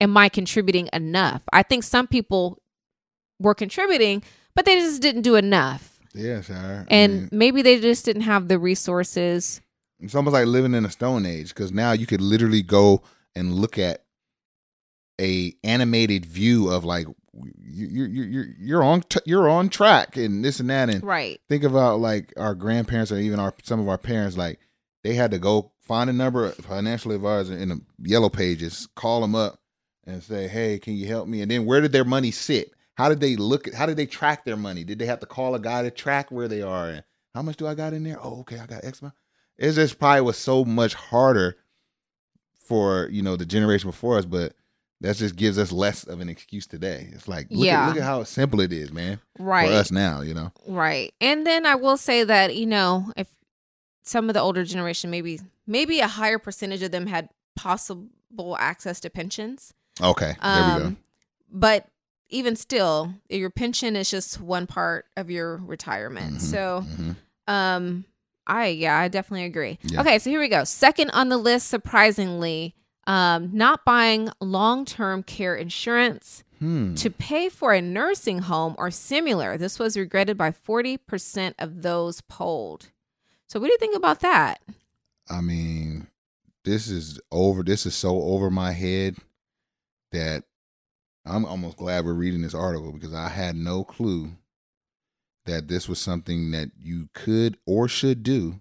am 0.01 0.17
i 0.17 0.29
contributing 0.29 0.89
enough? 0.93 1.43
I 1.53 1.63
think 1.63 1.85
some 1.85 2.07
people 2.07 2.59
were 3.39 3.55
contributing 3.55 4.23
but 4.55 4.65
they 4.65 4.77
just 4.77 5.03
didn't 5.03 5.23
do 5.23 5.35
enough. 5.35 5.99
Yeah, 6.15 6.43
sure. 6.43 6.87
and 6.89 7.31
maybe 7.33 7.63
they 7.63 7.81
just 7.81 8.05
didn't 8.05 8.23
have 8.23 8.47
the 8.47 8.59
resources. 8.59 9.61
It's 9.99 10.15
almost 10.15 10.35
like 10.35 10.47
living 10.47 10.75
in 10.75 10.85
a 10.85 10.91
stone 10.91 11.27
age 11.27 11.49
because 11.49 11.73
now 11.73 11.93
you 11.93 12.07
could 12.07 12.21
literally 12.21 12.63
go 12.63 13.03
and 13.35 13.53
look 13.53 13.79
at 13.79 14.05
a 15.21 15.55
animated 15.65 16.25
view 16.25 16.71
of 16.71 16.85
like 16.85 17.07
you 17.61 17.87
you 17.87 18.05
you 18.05 18.23
you're 18.23 18.47
you're 18.59 18.83
on 18.83 19.01
t- 19.03 19.21
you're 19.25 19.49
on 19.49 19.69
track 19.69 20.17
and 20.17 20.45
this 20.45 20.61
and 20.61 20.71
that 20.71 20.89
and 20.89 21.03
right. 21.03 21.41
think 21.49 21.65
about 21.65 22.01
like 22.01 22.33
our 22.37 22.55
grandparents 22.55 23.11
or 23.11 23.19
even 23.19 23.41
our 23.41 23.55
some 23.63 23.81
of 23.81 23.89
our 23.89 23.99
parents 23.99 24.37
like 24.37 24.59
they 25.03 25.15
had 25.15 25.31
to 25.31 25.39
go 25.39 25.73
find 25.81 26.11
a 26.11 26.13
number 26.13 26.45
of 26.47 26.55
financial 26.57 27.13
advisor 27.13 27.57
in 27.57 27.69
the 27.69 27.81
yellow 28.03 28.29
pages 28.29 28.89
call 28.95 29.21
them 29.21 29.35
up 29.35 29.61
and 30.07 30.23
say 30.23 30.49
hey 30.49 30.79
can 30.79 30.95
you 30.95 31.07
help 31.07 31.29
me? 31.29 31.43
And 31.43 31.51
then 31.51 31.65
where 31.65 31.81
did 31.81 31.93
their 31.93 32.05
money 32.05 32.31
sit? 32.31 32.73
How 32.95 33.09
did 33.09 33.21
they 33.21 33.37
look 33.37 33.67
at 33.69 33.75
how 33.75 33.87
did 33.87 33.97
they 33.97 34.07
track 34.07 34.45
their 34.45 34.57
money? 34.57 34.85
Did 34.85 34.99
they 34.99 35.07
have 35.07 35.21
to 35.21 35.27
call 35.27 35.55
a 35.55 35.61
guy 35.61 35.83
to 35.83 35.91
track 35.91 36.31
where 36.31 36.49
they 36.49 36.63
are 36.63 36.89
and 36.89 37.05
how 37.35 37.43
much 37.43 37.57
do 37.57 37.67
i 37.67 37.75
got 37.75 37.93
in 37.93 38.05
there? 38.05 38.19
Oh 38.23 38.41
okay 38.41 38.59
i 38.59 38.67
got 38.67 38.85
x 38.85 39.01
amount. 39.01 39.15
It 39.59 39.73
just 39.73 39.99
probably 39.99 40.21
was 40.23 40.37
so 40.39 40.65
much 40.65 40.95
harder 40.95 41.57
for 42.59 43.09
you 43.11 43.23
know 43.23 43.37
the 43.37 43.47
generation 43.47 43.89
before 43.91 44.19
us 44.19 44.25
but 44.25 44.55
that 45.01 45.17
just 45.17 45.37
gives 45.37 45.59
us 45.59 45.71
less 45.71 46.05
of 46.05 46.21
an 46.21 46.29
excuse 46.31 46.67
today. 46.67 47.09
It's 47.13 47.29
like 47.29 47.49
look, 47.51 47.67
Yeah. 47.67 47.83
at, 47.83 47.89
look 47.89 47.97
at 47.99 48.05
how 48.05 48.23
simple 48.25 48.61
it 48.61 48.73
is 48.73 48.91
man 48.93 49.21
right. 49.39 49.69
for 49.69 49.75
us 49.75 49.91
now 49.91 50.21
you 50.23 50.33
know? 50.35 50.53
Right. 50.67 51.13
And 51.21 51.47
then 51.47 51.67
I 51.67 51.75
will 51.75 51.97
say 51.97 52.25
that, 52.25 52.57
you 52.57 52.65
know, 52.67 53.13
if 53.17 53.29
some 54.03 54.31
of 54.31 54.35
the 54.35 54.41
older 54.41 54.65
generation 54.65 55.11
maybe 55.11 55.41
maybe 55.67 56.01
a 56.01 56.07
higher 56.07 56.39
percentage 56.39 56.83
of 56.83 56.91
them 56.91 57.07
had 57.07 57.29
possible 57.57 58.57
access 58.59 59.01
to 59.01 59.11
pensions. 59.11 59.75
Okay 60.01 60.35
there 60.43 60.65
we 60.65 60.81
go 60.81 60.87
Um, 60.87 60.97
But 61.51 61.87
even 62.31 62.57
still, 62.57 63.15
your 63.29 63.51
pension 63.51 63.95
is 63.95 64.11
just 64.11 64.41
one 64.41 64.67
part 64.67 65.07
of 65.17 65.31
your 65.31 65.59
retirement. 65.59 66.39
Mhm, 66.39 66.41
So, 66.41 66.85
mhm. 66.87 67.17
um, 67.47 68.05
I 68.47 68.69
yeah, 68.69 68.99
I 68.99 69.09
definitely 69.09 69.45
agree. 69.45 69.79
Yeah. 69.85 70.01
Okay, 70.01 70.19
so 70.19 70.31
here 70.31 70.41
we 70.41 70.49
go. 70.49 70.65
Second 70.65 71.11
on 71.11 71.29
the 71.29 71.37
list, 71.37 71.69
surprisingly, 71.69 72.75
um, 73.07 73.51
not 73.53 73.85
buying 73.85 74.31
long 74.41 74.85
term 74.85 75.23
care 75.23 75.55
insurance 75.55 76.43
Hmm. 76.59 76.95
to 76.95 77.11
pay 77.11 77.49
for 77.49 77.73
a 77.75 77.81
nursing 77.83 78.41
home 78.41 78.75
or 78.79 78.91
similar. 78.91 79.57
This 79.59 79.79
was 79.79 79.97
regretted 79.97 80.37
by 80.37 80.51
forty 80.51 80.97
percent 80.97 81.55
of 81.59 81.83
those 81.83 82.21
polled. 82.23 82.91
So, 83.47 83.61
what 83.61 83.67
do 83.67 83.73
you 83.73 83.79
think 83.79 83.95
about 83.97 84.21
that? 84.21 84.61
I 85.31 85.41
mean, 85.41 86.09
this 86.65 86.89
is 86.89 87.21
over. 87.31 87.63
This 87.63 87.87
is 87.87 87.95
so 87.95 88.21
over 88.23 88.51
my 88.51 88.73
head 88.73 89.17
that 90.15 90.45
I'm 91.27 91.45
almost 91.45 91.77
glad 91.77 92.05
we're 92.05 92.15
reading 92.15 92.43
this 92.43 92.55
article 92.55 92.93
because 92.93 93.15
I 93.15 93.29
had 93.29 93.57
no 93.57 93.85
clue 93.85 94.33
that 95.47 95.69
this 95.69 95.89
was 95.89 95.99
something 95.99 96.51
that 96.53 96.71
you 96.79 97.09
could 97.15 97.59
or 97.67 97.89
should 97.89 98.23
do 98.23 98.61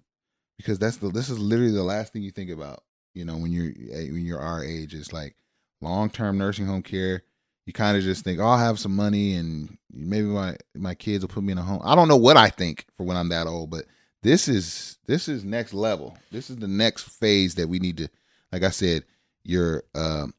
because 0.56 0.78
that's 0.78 0.98
the 0.98 1.08
this 1.08 1.30
is 1.30 1.38
literally 1.38 1.72
the 1.72 1.82
last 1.82 2.12
thing 2.12 2.22
you 2.22 2.30
think 2.30 2.50
about. 2.50 2.82
You 3.14 3.24
know, 3.24 3.36
when 3.36 3.52
you're 3.52 3.70
eh, 3.70 4.10
when 4.10 4.24
you're 4.24 4.40
our 4.40 4.62
age, 4.62 4.94
it's 4.94 5.12
like 5.12 5.36
long 5.80 6.10
term 6.10 6.38
nursing 6.38 6.66
home 6.66 6.82
care. 6.82 7.22
You 7.66 7.72
kind 7.72 7.96
of 7.96 8.02
just 8.02 8.24
think, 8.24 8.40
oh, 8.40 8.44
I'll 8.44 8.58
have 8.58 8.78
some 8.78 8.94
money 8.94 9.34
and 9.34 9.78
maybe 9.90 10.26
my 10.26 10.56
my 10.74 10.94
kids 10.94 11.22
will 11.24 11.32
put 11.32 11.44
me 11.44 11.52
in 11.52 11.58
a 11.58 11.62
home. 11.62 11.80
I 11.84 11.94
don't 11.94 12.08
know 12.08 12.16
what 12.16 12.36
I 12.36 12.50
think 12.50 12.86
for 12.96 13.04
when 13.04 13.16
I'm 13.16 13.30
that 13.30 13.46
old, 13.46 13.70
but 13.70 13.84
this 14.22 14.48
is 14.48 14.98
this 15.06 15.28
is 15.28 15.44
next 15.44 15.74
level. 15.74 16.16
This 16.32 16.50
is 16.50 16.56
the 16.56 16.68
next 16.68 17.04
phase 17.04 17.54
that 17.56 17.68
we 17.68 17.78
need 17.78 17.98
to, 17.98 18.08
like 18.52 18.62
I 18.62 18.70
said, 18.70 19.04
your 19.44 19.84
um, 19.94 20.34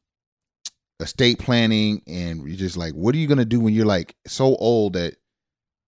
estate 1.00 1.38
planning 1.38 2.02
and 2.06 2.46
you're 2.46 2.56
just 2.56 2.76
like, 2.76 2.92
what 2.94 3.14
are 3.14 3.18
you 3.18 3.26
gonna 3.26 3.44
do 3.44 3.60
when 3.60 3.74
you're 3.74 3.86
like 3.86 4.16
so 4.26 4.56
old 4.56 4.94
that 4.94 5.16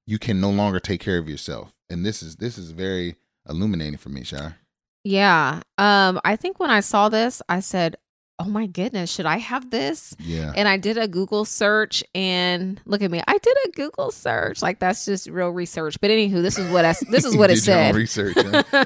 you 0.06 0.18
can 0.18 0.40
no 0.40 0.50
longer 0.50 0.80
take 0.80 1.00
care 1.00 1.18
of 1.18 1.28
yourself? 1.28 1.72
And 1.90 2.04
this 2.04 2.22
is 2.22 2.36
this 2.36 2.58
is 2.58 2.70
very 2.70 3.16
illuminating 3.48 3.98
for 3.98 4.10
me, 4.10 4.24
Shira. 4.24 4.56
Yeah. 5.04 5.62
Um, 5.78 6.20
I 6.24 6.36
think 6.36 6.60
when 6.60 6.70
I 6.70 6.80
saw 6.80 7.08
this, 7.08 7.40
I 7.48 7.60
said, 7.60 7.96
Oh 8.40 8.44
my 8.44 8.66
goodness, 8.66 9.10
should 9.12 9.26
I 9.26 9.38
have 9.38 9.68
this? 9.70 10.14
Yeah, 10.20 10.52
And 10.54 10.68
I 10.68 10.76
did 10.76 10.96
a 10.96 11.08
Google 11.08 11.44
search 11.44 12.04
and 12.14 12.80
look 12.86 13.02
at 13.02 13.10
me. 13.10 13.20
I 13.26 13.36
did 13.38 13.56
a 13.66 13.70
Google 13.72 14.12
search. 14.12 14.62
Like 14.62 14.78
that's 14.78 15.04
just 15.04 15.26
real 15.28 15.48
research. 15.48 16.00
But 16.00 16.10
anywho, 16.10 16.40
this 16.40 16.56
is 16.56 16.70
what 16.70 16.84
I 16.84 16.94
this 17.10 17.24
is 17.24 17.36
what 17.40 17.50
it 17.50 17.56
said. 17.58 17.96
research. 17.96 18.36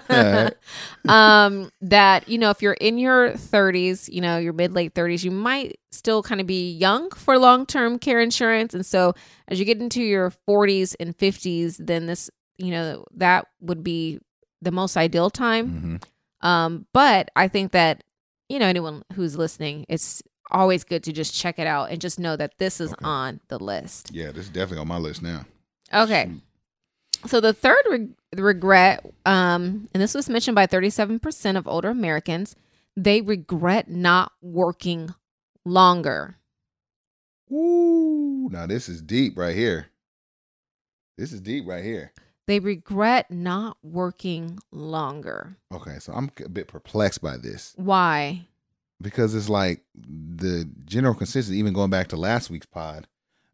huh? 0.09 0.51
Um 1.09 1.71
that 1.81 2.29
you 2.29 2.39
know 2.39 2.51
if 2.51 2.63
you're 2.63 2.73
in 2.75 2.97
your 2.99 3.31
30s 3.33 4.09
you 4.13 4.21
know 4.21 4.39
your 4.39 4.53
mid 4.53 4.73
late 4.73 4.95
30s 4.95 5.25
you 5.25 5.31
might 5.31 5.79
still 5.91 6.23
kind 6.23 6.41
of 6.41 6.47
be 6.47 6.71
young 6.73 7.11
for 7.11 7.39
long-term 7.39 7.99
care 7.99 8.21
insurance 8.21 8.73
and 8.73 8.87
so 8.87 9.15
as 9.49 9.59
you 9.59 9.65
get 9.65 9.81
into 9.81 10.03
your 10.03 10.33
40s 10.49 10.95
and 11.01 11.17
50s 11.19 11.77
then 11.85 12.07
this 12.07 12.31
you 12.57 12.71
know 12.71 13.05
that 13.17 13.47
would 13.61 13.83
be 13.83 14.21
the 14.63 14.71
most 14.71 14.97
ideal 14.97 15.29
time 15.29 16.01
Mhm. 16.43 16.47
um 16.49 16.87
but 16.93 17.31
i 17.35 17.49
think 17.49 17.73
that 17.73 18.05
you 18.53 18.59
know 18.59 18.67
anyone 18.67 19.03
who's 19.15 19.37
listening 19.37 19.87
it's 19.89 20.23
always 20.51 20.85
good 20.85 21.03
to 21.03 21.13
just 21.13 21.35
check 21.35 21.59
it 21.59 21.67
out 21.67 21.91
and 21.91 22.01
just 22.01 22.19
know 22.19 22.37
that 22.37 22.59
this 22.59 22.81
is 22.81 22.93
Okay. 22.93 23.05
on 23.05 23.41
the 23.49 23.59
list 23.59 24.11
Yeah, 24.13 24.33
this 24.33 24.45
is 24.45 24.51
definitely 24.51 24.79
on 24.83 24.89
my 24.89 24.99
list 24.99 25.23
now. 25.23 25.47
okay 25.93 26.31
Shoot. 26.31 27.31
so 27.31 27.41
the 27.41 27.53
third 27.55 27.81
reg- 27.91 28.15
regret, 28.37 29.05
um, 29.25 29.89
and 29.95 30.03
this 30.03 30.15
was 30.15 30.29
mentioned 30.29 30.55
by 30.55 30.67
37% 30.67 31.57
of 31.57 31.67
older 31.69 31.89
Americans, 31.91 32.55
they 32.97 33.21
regret 33.23 33.89
not 33.89 34.33
working 34.43 35.15
longer. 35.65 36.37
Ooh, 37.51 38.49
now 38.51 38.67
this 38.67 38.89
is 38.89 39.01
deep 39.03 39.37
right 39.39 39.55
here. 39.55 39.87
This 41.19 41.33
is 41.33 41.41
deep 41.41 41.65
right 41.67 41.85
here. 41.85 42.13
They 42.53 42.59
regret 42.61 43.31
not 43.31 43.79
working 43.83 44.59
longer. 44.71 45.57
Okay, 45.75 45.99
so 46.01 46.13
I'm 46.13 46.31
a 46.45 46.51
bit 46.51 46.69
perplexed 46.69 47.23
by 47.23 47.39
this. 47.39 47.73
Why? 47.79 48.47
because 49.01 49.35
it's 49.35 49.49
like 49.49 49.81
the 49.95 50.69
general 50.85 51.15
consensus 51.15 51.51
even 51.51 51.73
going 51.73 51.89
back 51.89 52.09
to 52.09 52.17
last 52.17 52.51
week's 52.51 52.67
pod 52.67 53.09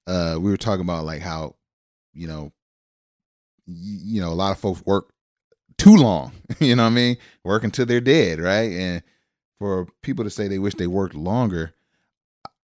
uh 0.08 0.36
we 0.38 0.50
were 0.50 0.56
talking 0.58 0.82
about 0.84 1.04
like 1.04 1.22
how 1.22 1.54
you 2.12 2.26
know 2.26 2.52
y- 3.66 3.74
you 3.76 4.20
know 4.20 4.28
a 4.30 4.34
lot 4.34 4.50
of 4.50 4.58
folks 4.58 4.84
work 4.84 5.10
too 5.78 5.96
long 5.96 6.32
you 6.58 6.76
know 6.76 6.82
what 6.82 6.90
i 6.90 6.94
mean 6.94 7.16
work 7.44 7.64
until 7.64 7.86
they're 7.86 8.00
dead 8.00 8.38
right 8.40 8.72
and 8.72 9.02
for 9.58 9.86
people 10.02 10.22
to 10.22 10.28
say 10.28 10.48
they 10.48 10.58
wish 10.58 10.74
they 10.74 10.86
worked 10.86 11.14
longer 11.14 11.72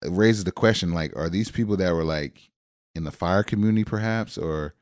it 0.05 0.13
raises 0.13 0.45
the 0.45 0.53
question 0.53 0.93
like 0.93 1.13
are 1.17 1.29
these 1.29 1.51
people 1.51 1.77
that 1.77 1.93
were 1.93 2.05
like 2.05 2.51
in 2.95 3.03
the 3.03 3.11
fire 3.11 3.43
community 3.43 3.83
perhaps 3.83 4.39
or 4.39 4.75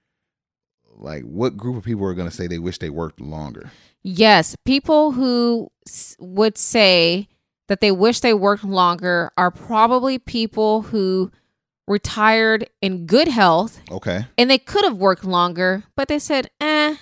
like 0.98 1.22
what 1.24 1.56
group 1.56 1.76
of 1.76 1.84
people 1.84 2.04
are 2.06 2.14
going 2.14 2.28
to 2.28 2.34
say 2.34 2.46
they 2.46 2.58
wish 2.58 2.78
they 2.78 2.90
worked 2.90 3.20
longer? 3.20 3.70
Yes, 4.02 4.56
people 4.64 5.12
who 5.12 5.70
s- 5.86 6.16
would 6.18 6.56
say 6.56 7.28
that 7.68 7.80
they 7.80 7.90
wish 7.90 8.20
they 8.20 8.34
worked 8.34 8.64
longer 8.64 9.32
are 9.36 9.50
probably 9.50 10.18
people 10.18 10.82
who 10.82 11.30
retired 11.88 12.68
in 12.80 13.06
good 13.06 13.28
health 13.28 13.80
okay. 13.90 14.26
and 14.36 14.50
they 14.50 14.58
could 14.58 14.84
have 14.84 14.96
worked 14.96 15.24
longer, 15.24 15.84
but 15.94 16.08
they 16.08 16.18
said, 16.18 16.50
eh, 16.60 16.96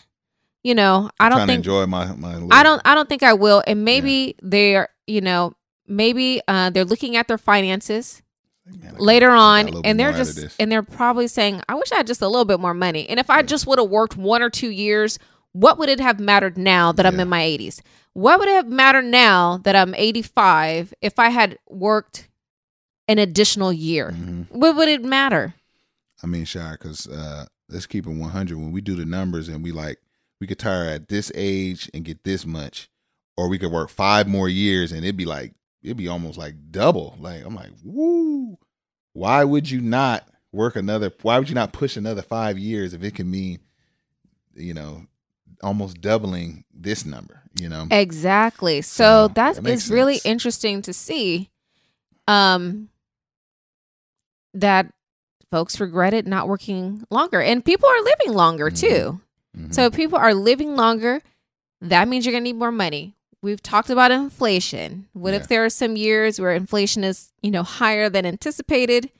you 0.62 0.74
know, 0.74 1.10
I 1.20 1.28
don't 1.28 1.46
think 1.46 1.58
enjoy 1.58 1.86
my 1.86 2.14
my 2.14 2.40
I 2.50 2.62
don't 2.62 2.80
I 2.84 2.94
don't 2.94 3.08
think 3.08 3.22
I 3.22 3.34
will. 3.34 3.62
And 3.66 3.84
maybe 3.84 4.34
they're, 4.42 4.88
you 5.06 5.20
know, 5.20 5.52
maybe 5.86 6.40
uh, 6.48 6.70
they're 6.70 6.86
looking 6.86 7.16
at 7.16 7.28
their 7.28 7.38
finances 7.38 8.22
Man, 8.66 8.94
later 8.98 9.30
on 9.30 9.68
and 9.84 9.98
they're 10.00 10.08
more 10.10 10.16
out 10.16 10.20
of 10.28 10.34
just 10.36 10.56
and 10.58 10.72
they're 10.72 10.82
probably 10.82 11.26
saying, 11.28 11.60
I 11.68 11.74
wish 11.74 11.92
I 11.92 11.96
had 11.96 12.06
just 12.06 12.22
a 12.22 12.28
little 12.28 12.46
bit 12.46 12.60
more 12.60 12.72
money. 12.74 13.06
And 13.08 13.20
if 13.20 13.28
I 13.28 13.42
just 13.42 13.66
would 13.66 13.78
have 13.78 13.90
worked 13.90 14.16
one 14.16 14.42
or 14.42 14.48
two 14.48 14.70
years, 14.70 15.18
what 15.52 15.78
would 15.78 15.88
it 15.90 16.00
have 16.00 16.18
mattered 16.18 16.56
now 16.56 16.90
that 16.92 17.04
I'm 17.04 17.20
in 17.20 17.28
my 17.28 17.42
80s? 17.42 17.80
What 18.14 18.38
would 18.38 18.48
it 18.48 18.54
have 18.54 18.68
mattered 18.68 19.04
now 19.04 19.58
that 19.64 19.76
I'm 19.76 19.94
85 19.94 20.94
if 21.02 21.18
I 21.18 21.28
had 21.28 21.58
worked 21.68 22.28
an 23.06 23.18
additional 23.18 23.72
year? 23.72 24.12
Mhm. 24.12 24.46
What 24.50 24.76
would 24.76 24.88
it 24.88 25.04
matter? 25.04 25.54
I 26.22 26.26
mean, 26.26 26.44
Shira, 26.46 26.72
because 26.72 27.06
uh, 27.06 27.44
let's 27.68 27.86
keep 27.86 28.06
it 28.06 28.10
100. 28.10 28.56
When 28.56 28.72
we 28.72 28.80
do 28.80 28.94
the 28.96 29.04
numbers 29.04 29.48
and 29.48 29.62
we 29.62 29.72
like, 29.72 29.98
we 30.40 30.46
could 30.46 30.58
retire 30.64 30.88
at 30.88 31.08
this 31.08 31.30
age 31.34 31.90
and 31.92 32.04
get 32.04 32.24
this 32.24 32.46
much, 32.46 32.88
or 33.36 33.48
we 33.48 33.58
could 33.58 33.70
work 33.70 33.90
five 33.90 34.26
more 34.26 34.48
years 34.48 34.90
and 34.90 35.04
it'd 35.04 35.16
be 35.18 35.26
like, 35.26 35.52
it'd 35.84 35.96
be 35.96 36.08
almost 36.08 36.38
like 36.38 36.54
double. 36.72 37.16
Like, 37.20 37.44
I'm 37.44 37.54
like, 37.54 37.70
woo. 37.84 38.58
Why 39.12 39.44
would 39.44 39.70
you 39.70 39.80
not 39.80 40.26
work 40.50 40.74
another, 40.76 41.12
why 41.22 41.38
would 41.38 41.48
you 41.48 41.54
not 41.54 41.72
push 41.72 41.96
another 41.96 42.22
five 42.22 42.58
years 42.58 42.94
if 42.94 43.04
it 43.04 43.14
can 43.14 43.30
mean, 43.30 43.58
you 44.54 44.74
know, 44.74 45.06
almost 45.62 46.00
doubling 46.00 46.64
this 46.72 47.04
number, 47.04 47.42
you 47.60 47.68
know? 47.68 47.86
Exactly. 47.90 48.82
So, 48.82 49.28
So, 49.28 49.34
that 49.34 49.56
that 49.62 49.70
is 49.70 49.90
really 49.90 50.20
interesting 50.24 50.82
to 50.82 50.92
see. 50.92 51.50
Um, 52.26 52.88
that 54.54 54.92
folks 55.50 55.80
regretted 55.80 56.26
not 56.26 56.48
working 56.48 57.04
longer, 57.10 57.40
and 57.40 57.64
people 57.64 57.88
are 57.88 58.02
living 58.02 58.32
longer 58.34 58.70
Mhm. 58.70 58.78
too. 58.80 59.20
Mhm. 59.56 59.74
So, 59.74 59.86
if 59.86 59.94
people 59.94 60.18
are 60.18 60.34
living 60.34 60.74
longer. 60.76 61.20
That 61.80 62.08
means 62.08 62.24
you're 62.24 62.32
gonna 62.32 62.44
need 62.44 62.56
more 62.56 62.72
money. 62.72 63.14
We've 63.44 63.62
talked 63.62 63.90
about 63.90 64.10
inflation. 64.10 65.06
What 65.12 65.34
Yeah. 65.34 65.40
if 65.40 65.48
there 65.48 65.64
are 65.64 65.70
some 65.70 65.96
years 65.96 66.40
where 66.40 66.52
inflation 66.52 67.04
is, 67.04 67.30
you 67.42 67.50
know, 67.50 67.62
higher 67.62 68.08
than 68.08 68.24
anticipated? 68.24 69.10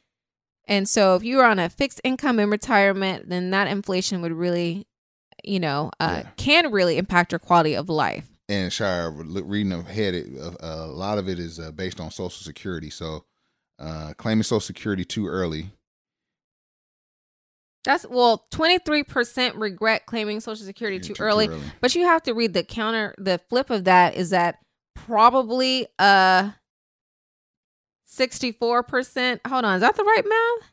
And 0.67 0.89
so, 0.89 1.15
if 1.15 1.23
you 1.23 1.41
are 1.41 1.45
on 1.45 1.59
a 1.59 1.69
fixed 1.69 2.01
income 2.03 2.41
in 2.41 2.49
retirement, 2.49 3.29
then 3.29 3.51
that 3.51 3.69
inflation 3.69 4.23
would 4.23 4.33
really, 4.33 4.87
you 5.45 5.61
know, 5.61 5.91
uh, 6.01 6.23
Yeah. 6.25 6.31
can 6.39 6.73
really 6.73 6.97
impact 6.97 7.33
your 7.33 7.39
quality 7.39 7.75
of 7.75 7.89
life. 7.91 8.25
and 8.47 8.71
Shira, 8.71 9.11
reading 9.11 9.73
ahead, 9.73 10.15
it, 10.15 10.27
uh, 10.39 10.53
a 10.61 10.87
lot 10.87 11.17
of 11.17 11.31
it 11.31 11.39
is 11.39 11.59
uh, 11.59 11.71
based 11.71 11.99
on 11.99 12.11
Social 12.11 12.29
Security. 12.45 12.91
So, 12.91 13.25
uh, 13.79 14.13
claiming 14.19 14.43
Social 14.43 14.61
Security 14.61 15.03
too 15.05 15.27
early. 15.27 15.71
That's 17.85 18.07
well, 18.09 18.47
twenty 18.51 18.79
three 18.79 19.03
percent 19.03 19.57
regret 19.57 20.07
claiming 20.07 20.41
Social 20.41 20.65
Security 20.65 20.99
too, 20.99 21.09
too- 21.09 21.15
too 21.15 21.23
early. 21.23 21.49
early. 21.49 21.61
But 21.81 21.95
you 21.95 22.05
have 22.05 22.23
to 22.25 22.33
read 22.33 22.55
the 22.55 22.65
counter. 22.65 23.15
The 23.19 23.41
flip 23.49 23.71
of 23.71 23.85
that 23.85 24.15
is 24.15 24.31
that 24.31 24.59
probably 24.95 25.87
uh 25.99 26.53
sixty 28.05 28.53
four 28.53 28.83
percent. 28.83 29.41
Hold 29.47 29.65
on, 29.65 29.75
is 29.77 29.81
that 29.83 29.97
the 29.97 30.05
right 30.05 30.25
math? 30.27 30.71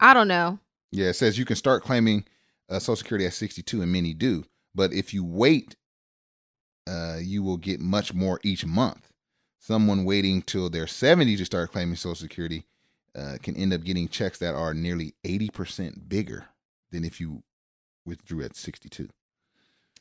I 0.00 0.14
don't 0.14 0.28
know. 0.28 0.58
Yeah, 0.90 1.06
it 1.08 1.14
says 1.14 1.38
you 1.38 1.44
can 1.44 1.56
start 1.56 1.84
claiming 1.84 2.24
uh, 2.68 2.78
Social 2.80 2.96
Security 2.96 3.24
at 3.26 3.32
62, 3.34 3.82
and 3.82 3.92
many 3.92 4.12
do. 4.12 4.44
But 4.74 4.92
if 4.92 5.14
you 5.14 5.24
wait, 5.24 5.76
uh, 6.88 7.18
you 7.22 7.42
will 7.42 7.56
get 7.56 7.80
much 7.80 8.12
more 8.12 8.40
each 8.42 8.66
month. 8.66 9.08
Someone 9.60 10.04
waiting 10.04 10.42
till 10.42 10.68
they're 10.68 10.88
70 10.88 11.36
to 11.36 11.44
start 11.44 11.70
claiming 11.70 11.94
Social 11.94 12.16
Security 12.16 12.64
uh, 13.16 13.36
can 13.42 13.56
end 13.56 13.72
up 13.72 13.84
getting 13.84 14.08
checks 14.08 14.38
that 14.38 14.54
are 14.54 14.74
nearly 14.74 15.14
80% 15.24 16.08
bigger 16.08 16.46
than 16.90 17.04
if 17.04 17.20
you 17.20 17.42
withdrew 18.06 18.42
at 18.44 18.56
62. 18.56 19.08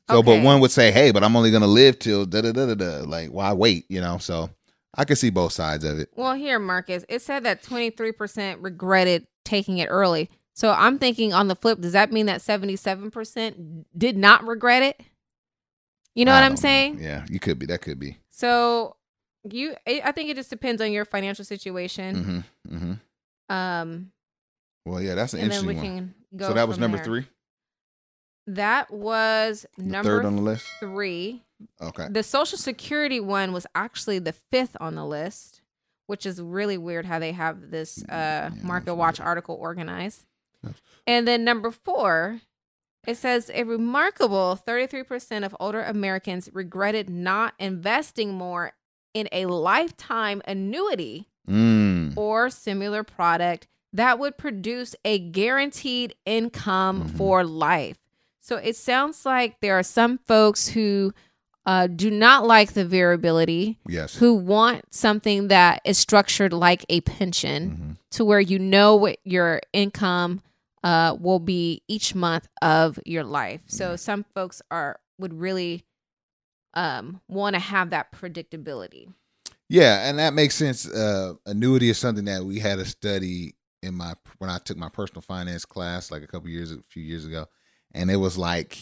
So, 0.10 0.22
but 0.24 0.44
one 0.44 0.60
would 0.60 0.72
say, 0.72 0.92
hey, 0.92 1.12
but 1.12 1.24
I'm 1.24 1.36
only 1.36 1.52
going 1.52 1.62
to 1.62 1.68
live 1.68 1.98
till 2.00 2.26
da 2.26 2.42
da 2.42 2.52
da 2.52 2.66
da 2.68 2.74
da. 2.74 3.04
Like, 3.06 3.30
why 3.30 3.54
wait? 3.54 3.86
You 3.88 4.02
know, 4.02 4.18
so 4.18 4.50
I 4.94 5.06
can 5.06 5.16
see 5.16 5.30
both 5.30 5.54
sides 5.54 5.86
of 5.86 6.00
it. 6.00 6.10
Well, 6.16 6.34
here, 6.34 6.60
Marcus, 6.60 7.06
it 7.08 7.22
said 7.22 7.44
that 7.46 7.64
23% 7.64 8.58
regretted 8.60 9.28
taking 9.46 9.78
it 9.78 9.88
early. 9.88 10.30
So 10.54 10.72
I'm 10.72 11.00
thinking 11.00 11.34
on 11.34 11.48
the 11.48 11.56
flip, 11.56 11.80
does 11.80 11.94
that 11.94 12.12
mean 12.12 12.26
that 12.26 12.42
77% 12.42 13.86
did 13.98 14.18
not 14.18 14.46
regret 14.46 14.84
it? 14.84 15.00
You 16.14 16.26
know 16.26 16.34
I 16.34 16.42
what 16.42 16.44
I'm 16.44 16.58
saying? 16.58 17.00
Yeah, 17.02 17.26
you 17.30 17.40
could 17.40 17.58
be. 17.58 17.68
That 17.68 17.82
could 17.82 17.98
be. 17.98 18.18
So 18.30 18.98
you, 19.50 19.76
I 19.88 20.02
I 20.06 20.12
think 20.12 20.30
it 20.30 20.36
just 20.36 20.50
depends 20.50 20.82
on 20.82 20.92
your 20.92 21.06
financial 21.06 21.46
situation. 21.46 22.44
Mm-hmm. 22.68 22.76
Mm-hmm. 22.76 23.54
Um, 23.56 24.12
Well, 24.86 25.02
yeah, 25.02 25.16
that's 25.16 25.34
an 25.34 25.42
and 25.42 25.52
then 25.52 25.66
we 25.66 25.74
interesting 25.74 25.96
one. 25.96 26.14
So 26.48 26.54
that 26.54 26.68
was 26.68 26.78
number 26.78 26.98
there. 26.98 27.06
three. 27.06 27.26
That 28.48 28.92
was 28.92 29.66
The 29.78 29.84
number 29.86 30.10
third 30.18 30.26
on 30.26 30.36
the 30.36 30.42
list. 30.42 30.66
three. 30.80 31.44
Okay. 31.82 32.08
The 32.10 32.24
Social 32.24 32.58
Security 32.58 33.20
one 33.20 33.54
was 33.54 33.68
actually 33.76 34.20
the 34.20 34.34
fifth 34.34 34.76
on 34.80 34.96
the 34.96 35.06
list, 35.06 35.62
which 36.08 36.26
is 36.26 36.42
really 36.42 36.78
weird 36.78 37.06
how 37.06 37.20
they 37.20 37.34
have 37.34 37.70
this 37.70 38.04
uh, 38.06 38.50
Market 38.64 38.96
Watch 38.96 39.20
weird. 39.20 39.28
article 39.28 39.56
organized. 39.56 40.26
That's- 40.64 40.82
And 41.06 41.28
then 41.28 41.44
number 41.44 41.70
four, 41.70 42.42
it 43.06 43.16
says 43.18 43.52
a 43.54 43.64
remarkable 43.64 44.60
33% 44.68 45.46
of 45.46 45.56
older 45.60 45.84
Americans 45.84 46.50
regretted 46.52 47.10
not 47.10 47.54
investing 47.60 48.34
more 48.34 48.74
in 49.14 49.28
a 49.32 49.46
lifetime 49.46 50.42
annuity 50.46 51.28
Mm. 51.50 52.14
or 52.16 52.50
similar 52.52 53.04
product 53.04 53.68
that 53.92 54.20
would 54.20 54.38
produce 54.38 54.96
a 55.04 55.18
guaranteed 55.20 56.14
income 56.26 57.04
Mhm. 57.10 57.18
for 57.18 57.44
life. 57.44 57.98
So 58.40 58.58
it 58.58 58.76
sounds 58.76 59.26
like 59.26 59.60
there 59.60 59.78
are 59.78 59.84
some 59.84 60.18
folks 60.20 60.70
who 60.70 61.14
uh, 61.64 61.86
do 61.86 62.10
not 62.10 62.46
like 62.48 62.74
the 62.74 62.84
variability, 62.84 63.78
Yes. 63.88 64.16
who 64.16 64.34
want 64.34 64.92
something 64.92 65.48
that 65.50 65.80
is 65.86 65.96
structured 66.00 66.52
like 66.54 66.84
a 66.90 67.02
pension 67.02 67.70
Mhm. 67.70 67.98
to 68.18 68.26
where 68.26 68.40
you 68.40 68.58
know 68.58 68.96
what 68.96 69.18
your 69.24 69.62
income 69.74 70.42
uh, 70.84 71.16
will 71.20 71.38
be 71.38 71.84
each 71.88 72.16
month 72.16 72.48
of 72.64 72.98
your 73.06 73.24
life. 73.24 73.62
So 73.68 73.96
some 73.96 74.26
folks 74.34 74.64
are 74.72 75.00
would 75.20 75.36
really 75.40 75.84
um, 76.74 77.22
want 77.28 77.56
to 77.56 77.60
have 77.60 77.90
that 77.92 78.12
predictability. 78.12 79.14
Yeah, 79.70 80.10
and 80.10 80.20
that 80.20 80.34
makes 80.34 80.56
sense. 80.56 80.88
Uh, 80.88 81.36
annuity 81.46 81.90
is 81.90 81.98
something 81.98 82.26
that 82.26 82.44
we 82.44 82.60
had 82.60 82.80
a 82.80 82.86
study 82.86 83.56
in 83.82 83.96
my 83.96 84.14
when 84.38 84.50
I 84.50 84.58
took 84.58 84.78
my 84.78 84.90
personal 84.90 85.22
finance 85.22 85.66
class 85.66 86.12
like 86.12 86.24
a 86.24 86.28
couple 86.28 86.50
years, 86.50 86.72
a 86.72 86.80
few 86.90 87.04
years 87.04 87.26
ago, 87.26 87.46
and 87.94 88.12
it 88.12 88.18
was 88.18 88.38
like, 88.38 88.78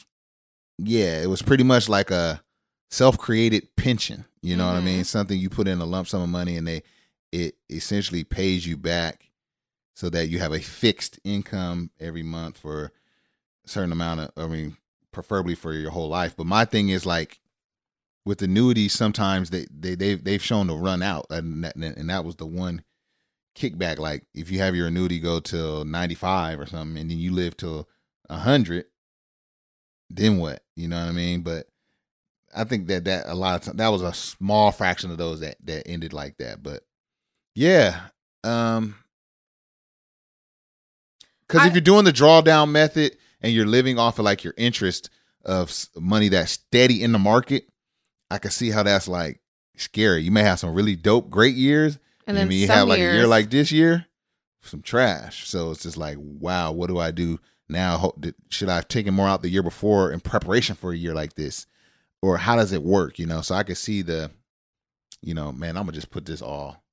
yeah, 0.78 1.22
it 1.22 1.28
was 1.28 1.42
pretty 1.42 1.64
much 1.64 1.90
like 1.90 2.12
a 2.12 2.42
self-created 2.90 3.76
pension. 3.76 4.26
You 4.42 4.56
know 4.56 4.68
what 4.68 4.78
I 4.78 4.82
mean? 4.82 5.04
Something 5.04 5.40
you 5.40 5.50
put 5.50 5.68
in 5.68 5.80
a 5.80 5.86
lump 5.86 6.08
sum 6.08 6.22
of 6.22 6.30
money, 6.30 6.58
and 6.58 6.68
they 6.68 6.84
it 7.32 7.56
essentially 7.70 8.24
pays 8.24 8.66
you 8.66 8.76
back 8.76 9.30
so 9.94 10.10
that 10.10 10.30
you 10.30 10.40
have 10.40 10.54
a 10.54 10.60
fixed 10.60 11.20
income 11.24 11.92
every 12.00 12.24
month 12.24 12.58
for 12.58 12.92
a 13.66 13.70
certain 13.70 13.92
amount 13.92 14.22
of. 14.22 14.32
I 14.38 14.48
mean, 14.48 14.78
preferably 15.12 15.56
for 15.56 15.74
your 15.74 15.92
whole 15.92 16.10
life. 16.10 16.36
But 16.36 16.48
my 16.48 16.66
thing 16.66 16.90
is 16.90 17.06
like 17.06 17.40
with 18.30 18.44
annuities, 18.44 18.94
sometimes 18.94 19.50
they 19.50 19.66
they 19.72 19.96
they've 19.96 20.24
they've 20.24 20.44
shown 20.44 20.68
to 20.68 20.76
run 20.76 21.02
out, 21.02 21.26
and 21.32 21.64
that, 21.64 21.76
and 21.76 22.10
that 22.12 22.24
was 22.24 22.36
the 22.36 22.46
one 22.46 22.84
kickback. 23.56 23.98
Like 23.98 24.24
if 24.36 24.52
you 24.52 24.60
have 24.60 24.76
your 24.76 24.86
annuity 24.86 25.20
go 25.20 25.40
till 25.40 25.84
ninety 25.84 26.14
five 26.14 26.60
or 26.60 26.68
something, 26.68 27.02
and 27.02 27.10
then 27.10 27.18
you 27.18 27.34
live 27.34 27.58
till 27.58 27.90
hundred, 28.30 28.86
then 30.12 30.38
what? 30.38 30.62
You 30.76 30.88
know 30.88 31.00
what 31.00 31.10
I 31.10 31.12
mean? 31.12 31.42
But 31.42 31.70
I 32.56 32.66
think 32.66 32.86
that 32.90 33.06
that 33.06 33.26
a 33.26 33.34
lot 33.34 33.56
of 33.56 33.62
times 33.64 33.78
that 33.78 33.88
was 33.88 34.04
a 34.04 34.14
small 34.14 34.72
fraction 34.72 35.10
of 35.10 35.18
those 35.18 35.40
that 35.40 35.58
that 35.64 35.88
ended 35.88 36.14
like 36.14 36.38
that. 36.38 36.62
But 36.62 36.84
yeah, 37.56 38.00
um, 38.44 38.94
because 41.48 41.66
if 41.66 41.74
you're 41.74 41.82
doing 41.82 42.06
the 42.06 42.14
drawdown 42.14 42.70
method 42.70 43.18
and 43.42 43.52
you're 43.52 43.66
living 43.66 43.98
off 43.98 44.20
of 44.20 44.26
like 44.26 44.44
your 44.44 44.54
interest 44.56 45.10
of 45.46 45.88
money 45.96 46.30
that's 46.30 46.52
steady 46.52 47.02
in 47.02 47.12
the 47.12 47.18
market, 47.18 47.64
I 48.32 48.38
can 48.38 48.52
see 48.52 48.70
how 48.70 48.84
that's 48.84 49.08
like 49.08 49.42
scary. 49.76 50.22
You 50.24 50.32
may 50.32 50.44
have 50.44 50.60
some 50.60 50.74
really 50.74 50.96
dope, 50.96 51.30
great 51.30 51.56
years, 51.56 51.98
And 52.28 52.38
then 52.38 52.48
mean, 52.48 52.62
you 52.62 52.68
have 52.68 52.88
like 52.88 53.00
years, 53.00 53.16
a 53.16 53.18
year 53.18 53.28
like 53.28 53.50
this 53.50 53.72
year, 53.72 54.06
some 54.62 54.82
trash. 54.82 55.48
So 55.48 55.72
it's 55.72 55.84
just 55.84 55.98
like, 55.98 56.18
wow, 56.20 56.72
what 56.72 56.88
do 56.88 57.00
I 57.00 57.12
do 57.12 57.40
now? 57.68 58.14
Should 58.50 58.70
I 58.70 58.76
have 58.76 58.88
taken 58.88 59.14
more 59.14 59.28
out 59.28 59.42
the 59.42 59.50
year 59.50 59.64
before 59.64 60.12
in 60.12 60.20
preparation 60.20 60.76
for 60.76 60.92
a 60.92 60.98
year 60.98 61.14
like 61.14 61.34
this, 61.34 61.66
or 62.22 62.38
how 62.38 62.56
does 62.56 62.72
it 62.72 62.84
work? 62.84 63.20
You 63.20 63.26
know, 63.26 63.42
so 63.42 63.56
I 63.56 63.64
could 63.64 63.78
see 63.78 64.02
the, 64.02 64.32
you 65.22 65.34
know, 65.34 65.52
man, 65.52 65.78
I'm 65.78 65.84
gonna 65.84 65.94
just 65.94 66.12
put 66.12 66.26
this 66.26 66.42
all, 66.42 66.84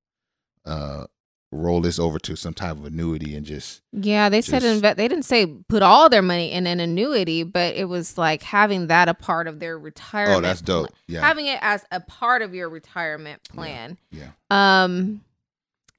uh, 0.65 1.07
roll 1.53 1.81
this 1.81 1.99
over 1.99 2.19
to 2.19 2.37
some 2.37 2.53
type 2.53 2.73
of 2.77 2.85
annuity 2.85 3.35
and 3.37 3.47
just 3.47 3.81
Yeah, 3.93 4.29
they 4.29 4.43
said 4.43 4.63
Just- 4.63 4.83
inve- 4.83 4.97
they 4.97 5.07
didn't 5.09 5.25
say 5.25 5.47
put 5.69 5.83
all 5.83 6.09
their 6.09 6.23
money 6.23 6.51
in 6.53 6.67
an 6.67 6.81
annuity, 6.81 7.45
but 7.45 7.75
it 7.77 7.85
was 7.89 8.19
like 8.19 8.43
having 8.43 8.89
that 8.89 9.09
a 9.09 9.15
part 9.15 9.47
of 9.47 9.61
their 9.61 9.79
retirement. 9.79 10.39
oh, 10.39 10.41
that's 10.41 10.61
dope. 10.61 10.89
pla- 10.89 10.97
Yeah, 11.07 11.21
Having 11.21 11.47
it 11.47 11.59
as 11.63 11.85
a 11.93 12.01
part 12.01 12.43
of 12.43 12.55
your 12.55 12.69
retirement 12.69 13.43
plan. 13.49 13.97
yeah. 14.11 14.31
Um 14.51 15.23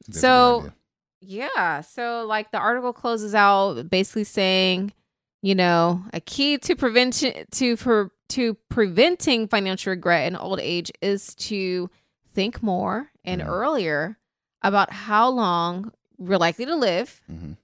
That's 0.07 0.21
So- 0.21 0.60
idea. 0.60 0.73
yeah, 1.21 1.81
so 1.81 2.25
like 2.27 2.51
the 2.51 2.60
article 2.60 2.93
closes 2.93 3.33
out 3.33 3.89
basically 3.89 4.23
saying, 4.25 4.93
you 5.41 5.55
know, 5.55 6.03
a 6.13 6.19
key 6.19 6.57
to 6.57 6.75
prevention 6.75 7.45
to 7.51 7.75
for 7.77 8.12
to 8.29 8.55
preventing 8.69 9.47
financial 9.47 9.91
regret 9.91 10.27
in 10.27 10.36
old 10.36 10.60
age 10.60 10.91
is 11.01 11.33
to 11.36 11.89
think 12.33 12.62
more 12.62 13.12
and 13.23 13.41
Mhm. 13.41 13.47
earlier 13.47 14.17
about 14.62 14.91
how 14.91 15.30
long 15.30 15.91
we're 16.17 16.38
likely 16.38 16.65
to 16.65 16.76
live 16.76 17.22
Mhm. 17.30 17.58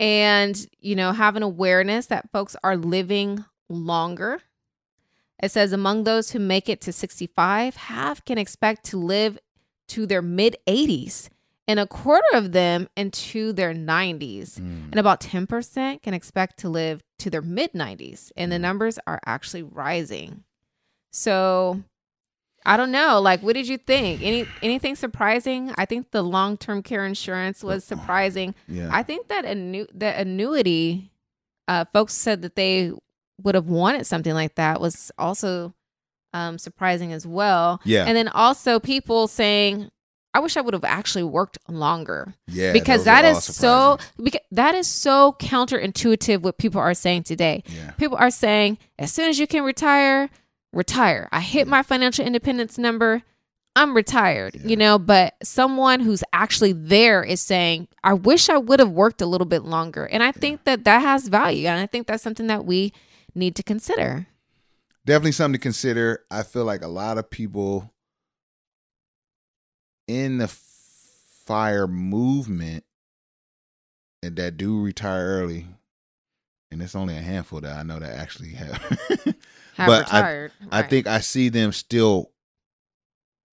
and 0.00 0.66
you 0.80 0.94
know 0.96 1.12
have 1.12 1.36
an 1.36 1.42
awareness 1.42 2.06
that 2.06 2.30
folks 2.32 2.56
are 2.64 2.76
living 2.76 3.44
longer 3.68 4.40
it 5.42 5.50
says 5.50 5.72
among 5.72 6.04
those 6.04 6.30
who 6.30 6.38
make 6.38 6.68
it 6.68 6.80
to 6.80 6.92
65 6.92 7.76
half 7.76 8.24
can 8.24 8.38
expect 8.38 8.84
to 8.86 8.96
live 8.96 9.38
to 9.88 10.06
their 10.06 10.22
mid 10.22 10.56
80s 10.66 11.28
and 11.68 11.78
a 11.78 11.86
quarter 11.86 12.26
of 12.34 12.52
them 12.52 12.88
into 12.96 13.52
their 13.52 13.72
90s 13.74 14.58
Mm. 14.58 14.90
and 14.90 14.96
about 14.98 15.20
10% 15.20 16.02
can 16.02 16.14
expect 16.14 16.58
to 16.60 16.68
live 16.68 17.02
to 17.18 17.28
their 17.30 17.42
mid 17.42 17.72
90s 17.74 18.32
and 18.36 18.50
the 18.50 18.58
numbers 18.58 18.98
are 19.06 19.20
actually 19.26 19.62
rising 19.62 20.44
so 21.10 21.82
i 22.64 22.76
don't 22.76 22.90
know. 22.92 23.20
Like 23.20 23.42
what 23.42 23.54
did 23.54 23.68
you 23.68 23.78
think? 23.78 24.22
Any 24.22 24.46
anything 24.62 24.94
surprising? 24.96 25.72
I 25.76 25.84
think 25.84 26.10
the 26.10 26.22
long-term 26.22 26.82
care 26.82 27.04
insurance 27.04 27.62
was 27.64 27.84
surprising. 27.84 28.54
Yeah, 28.68 28.88
I 28.92 29.02
think 29.02 29.28
that 29.28 29.44
annu- 29.44 29.88
the 29.92 30.18
annuity, 30.18 31.10
uh, 31.68 31.84
folks 31.92 32.14
said 32.14 32.42
that 32.42 32.56
they 32.56 32.92
would 33.42 33.54
have 33.54 33.66
wanted 33.66 34.06
something 34.06 34.34
like 34.34 34.54
that 34.56 34.80
was 34.80 35.10
also 35.18 35.74
um, 36.34 36.56
surprising 36.58 37.12
as 37.12 37.26
well. 37.26 37.80
yeah, 37.84 38.04
And 38.06 38.16
then 38.16 38.28
also 38.28 38.78
people 38.80 39.26
saying, 39.28 39.90
"I 40.32 40.38
wish 40.40 40.56
I 40.56 40.60
would 40.60 40.72
have 40.74 40.84
actually 40.84 41.24
worked 41.24 41.58
longer," 41.68 42.34
yeah. 42.46 42.72
because 42.72 43.04
that 43.04 43.24
is 43.24 43.42
so 43.44 43.98
because 44.22 44.40
that 44.52 44.74
is 44.74 44.86
so 44.86 45.34
counterintuitive. 45.38 46.40
What 46.42 46.58
people 46.58 46.80
are 46.80 46.94
saying 46.94 47.24
today, 47.24 47.64
Yeah, 47.66 47.90
people 47.92 48.16
are 48.16 48.30
saying, 48.30 48.78
as 48.98 49.12
soon 49.12 49.28
as 49.28 49.38
you 49.38 49.46
can 49.46 49.62
retire, 49.64 50.30
retire. 50.72 51.28
I 51.32 51.40
hit 51.40 51.66
my 51.68 51.82
financial 51.82 52.24
independence 52.24 52.78
number. 52.78 53.22
I'm 53.74 53.94
retired, 53.94 54.54
Yeah. 54.56 54.66
you 54.68 54.76
know, 54.76 54.98
but 54.98 55.34
someone 55.42 56.00
who's 56.00 56.22
actually 56.32 56.72
there 56.72 57.22
is 57.24 57.40
saying, 57.40 57.88
I 58.04 58.12
wish 58.12 58.48
I 58.50 58.58
would 58.58 58.80
have 58.80 58.90
worked 58.90 59.22
a 59.22 59.26
little 59.26 59.46
bit 59.46 59.62
longer. 59.62 60.04
And 60.04 60.22
I 60.22 60.30
think 60.32 60.64
that 60.64 60.84
that 60.84 61.00
has 61.00 61.28
value. 61.28 61.66
And 61.68 61.80
I 61.80 61.86
think 61.86 62.06
that's 62.06 62.22
something 62.22 62.48
that 62.48 62.64
we 62.66 62.92
need 63.34 63.56
to 63.56 63.62
consider. 63.62 64.26
definitely 65.06 65.32
something 65.32 65.58
to 65.58 65.62
consider. 65.62 66.24
I 66.30 66.42
feel 66.42 66.64
like 66.64 66.82
a 66.82 66.88
lot 66.88 67.16
of 67.18 67.28
people 67.30 67.90
in 70.06 70.38
the 70.38 70.48
fire 70.48 71.86
movement 71.86 72.84
and 74.22 74.36
that 74.36 74.56
do 74.56 74.80
retire 74.82 75.26
early, 75.40 75.66
and 76.72 76.82
it's 76.82 76.94
only 76.96 77.16
a 77.16 77.20
handful 77.20 77.60
that 77.60 77.76
I 77.76 77.82
know 77.84 77.98
that 78.00 78.18
actually 78.18 78.50
have. 78.54 78.76
Have 79.74 79.86
But 79.86 80.12
I- 80.12 80.18
retired. 80.20 80.52
I 80.70 80.80
Right. 80.80 80.90
think 80.90 81.06
I 81.06 81.20
see 81.20 81.48
them 81.48 81.72
still, 81.72 82.30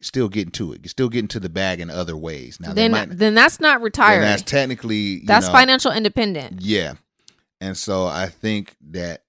still 0.01 0.27
getting 0.29 0.51
to 0.51 0.73
it, 0.73 0.89
still 0.89 1.08
getting 1.10 1.27
to 1.29 1.39
the 1.39 1.47
bag 1.49 1.79
in 1.79 1.89
other 1.89 2.17
ways. 2.17 2.60
Now 2.60 2.73
then, 2.73 2.91
might, 2.91 3.10
then 3.17 3.36
that's 3.36 3.60
not 3.62 3.82
retired. 3.82 4.21
that's 4.23 4.41
That's, 4.41 4.51
technically 4.51 4.95
you 4.97 5.23
know, 5.25 5.41
financial 5.41 5.91
independent. 5.91 6.62
Yeah. 6.62 6.95
And 7.62 7.77
so 7.77 8.05
I 8.05 8.27
think 8.27 8.75
that 8.89 9.23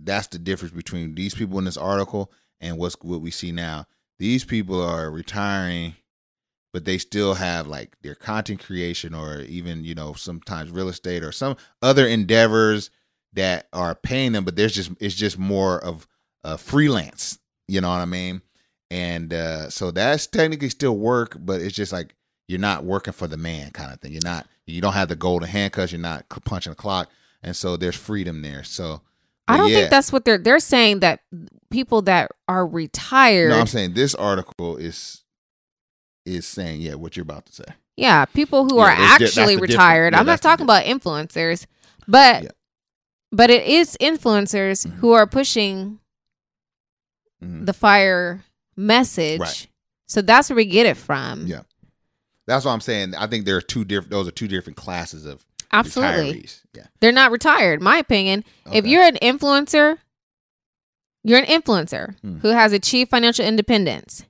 that's 0.00 0.26
the 0.28 0.38
difference 0.38 0.74
between 0.74 1.14
these 1.14 1.34
people 1.34 1.58
in 1.58 1.64
this 1.64 1.76
article 1.76 2.30
and 2.60 2.76
what's 2.78 2.96
what 3.02 3.20
we 3.20 3.30
see 3.30 3.52
now. 3.52 3.86
These 4.18 4.44
people 4.44 4.82
are 4.82 5.10
retiring, 5.10 5.94
but 6.72 6.84
they 6.84 6.98
still 6.98 7.34
have 7.34 7.66
like 7.66 7.96
their 8.02 8.14
content 8.14 8.64
creation 8.64 9.14
or 9.14 9.40
even, 9.42 9.84
you 9.84 9.94
know, 9.94 10.12
sometimes 10.12 10.70
real 10.70 10.88
estate 10.88 11.22
or 11.22 11.32
some 11.32 11.56
other 11.82 12.06
endeavors 12.06 12.90
that 13.32 13.68
are 13.72 13.94
paying 13.94 14.32
them, 14.32 14.44
but 14.44 14.56
there's 14.56 14.74
just 14.74 14.90
it's 15.00 15.14
just 15.14 15.38
more 15.38 15.82
of 15.82 16.06
a 16.44 16.58
freelance. 16.58 17.38
You 17.66 17.80
know 17.80 17.90
what 17.90 18.00
I 18.00 18.06
mean? 18.06 18.42
and 18.90 19.32
uh, 19.32 19.70
so 19.70 19.90
that's 19.90 20.26
technically 20.26 20.70
still 20.70 20.96
work, 20.96 21.36
but 21.38 21.60
it's 21.60 21.74
just 21.74 21.92
like 21.92 22.14
you're 22.46 22.58
not 22.58 22.84
working 22.84 23.12
for 23.12 23.26
the 23.26 23.36
man 23.36 23.70
kind 23.70 23.92
of 23.92 24.00
thing. 24.00 24.12
You're 24.12 24.20
not. 24.24 24.46
You 24.66 24.80
don't 24.80 24.92
have 24.92 25.08
the 25.08 25.16
golden 25.16 25.48
handcuffs. 25.48 25.92
You're 25.92 26.00
not 26.00 26.28
punching 26.44 26.72
the 26.72 26.76
clock, 26.76 27.10
and 27.42 27.54
so 27.54 27.76
there's 27.76 27.96
freedom 27.96 28.42
there. 28.42 28.64
So 28.64 29.02
I 29.46 29.56
don't 29.56 29.68
yeah. 29.68 29.80
think 29.80 29.90
that's 29.90 30.12
what 30.12 30.24
they're 30.24 30.38
they're 30.38 30.58
saying 30.58 31.00
that 31.00 31.20
people 31.70 32.02
that 32.02 32.30
are 32.48 32.66
retired. 32.66 33.50
No, 33.50 33.60
I'm 33.60 33.66
saying 33.66 33.94
this 33.94 34.14
article 34.14 34.76
is 34.76 35.24
is 36.28 36.46
saying 36.46 36.80
yeah 36.80 36.94
what 36.94 37.16
you're 37.16 37.22
about 37.22 37.46
to 37.46 37.52
say. 37.52 37.64
yeah, 37.96 38.24
people 38.26 38.64
who 38.64 38.76
Yeah, 38.76 38.82
are 38.84 38.96
there's 39.18 39.18
di- 39.18 39.24
actually 39.40 39.56
retired. 39.56 40.12
Yeah, 40.12 40.20
I'm 40.20 40.26
not 40.26 40.40
talking 40.42 40.64
about 40.64 40.84
influencers, 40.84 41.66
but 42.06 42.44
Yeah. 42.44 42.50
but 43.32 43.50
it 43.50 43.64
is 43.66 43.96
influencers 44.00 44.86
Mhm. 44.86 44.92
who 44.96 45.12
are 45.12 45.26
pushing 45.26 45.98
Mhm. 47.42 47.66
the 47.66 47.72
fire 47.72 48.44
message. 48.76 49.40
Right. 49.40 49.66
So 50.06 50.22
that's 50.22 50.48
where 50.50 50.56
we 50.56 50.64
get 50.64 50.86
it 50.86 50.96
from. 50.96 51.46
Yeah. 51.46 51.62
That's 52.46 52.64
what 52.64 52.72
I'm 52.72 52.80
saying. 52.80 53.14
I 53.14 53.26
think 53.26 53.44
there 53.44 53.56
are 53.56 53.60
two 53.60 53.84
different. 53.84 54.10
Those 54.10 54.26
are 54.28 54.32
two 54.32 54.48
different 54.48 54.76
classes 54.76 55.26
of 55.26 55.44
Absolutely. 55.70 56.42
retirees. 56.42 56.60
Yeah. 56.74 56.86
They're 57.00 57.12
not 57.12 57.30
retired. 57.30 57.82
My 57.82 57.98
opinion. 57.98 58.44
If 58.72 58.86
you're 58.86 59.02
an 59.02 59.16
influencer, 59.20 59.98
you're 61.24 61.38
an 61.40 61.44
influencer 61.44 62.18
Hmm. 62.20 62.38
who 62.38 62.48
has 62.48 62.72
achieved 62.72 63.10
financial 63.10 63.44
independence. 63.44 64.24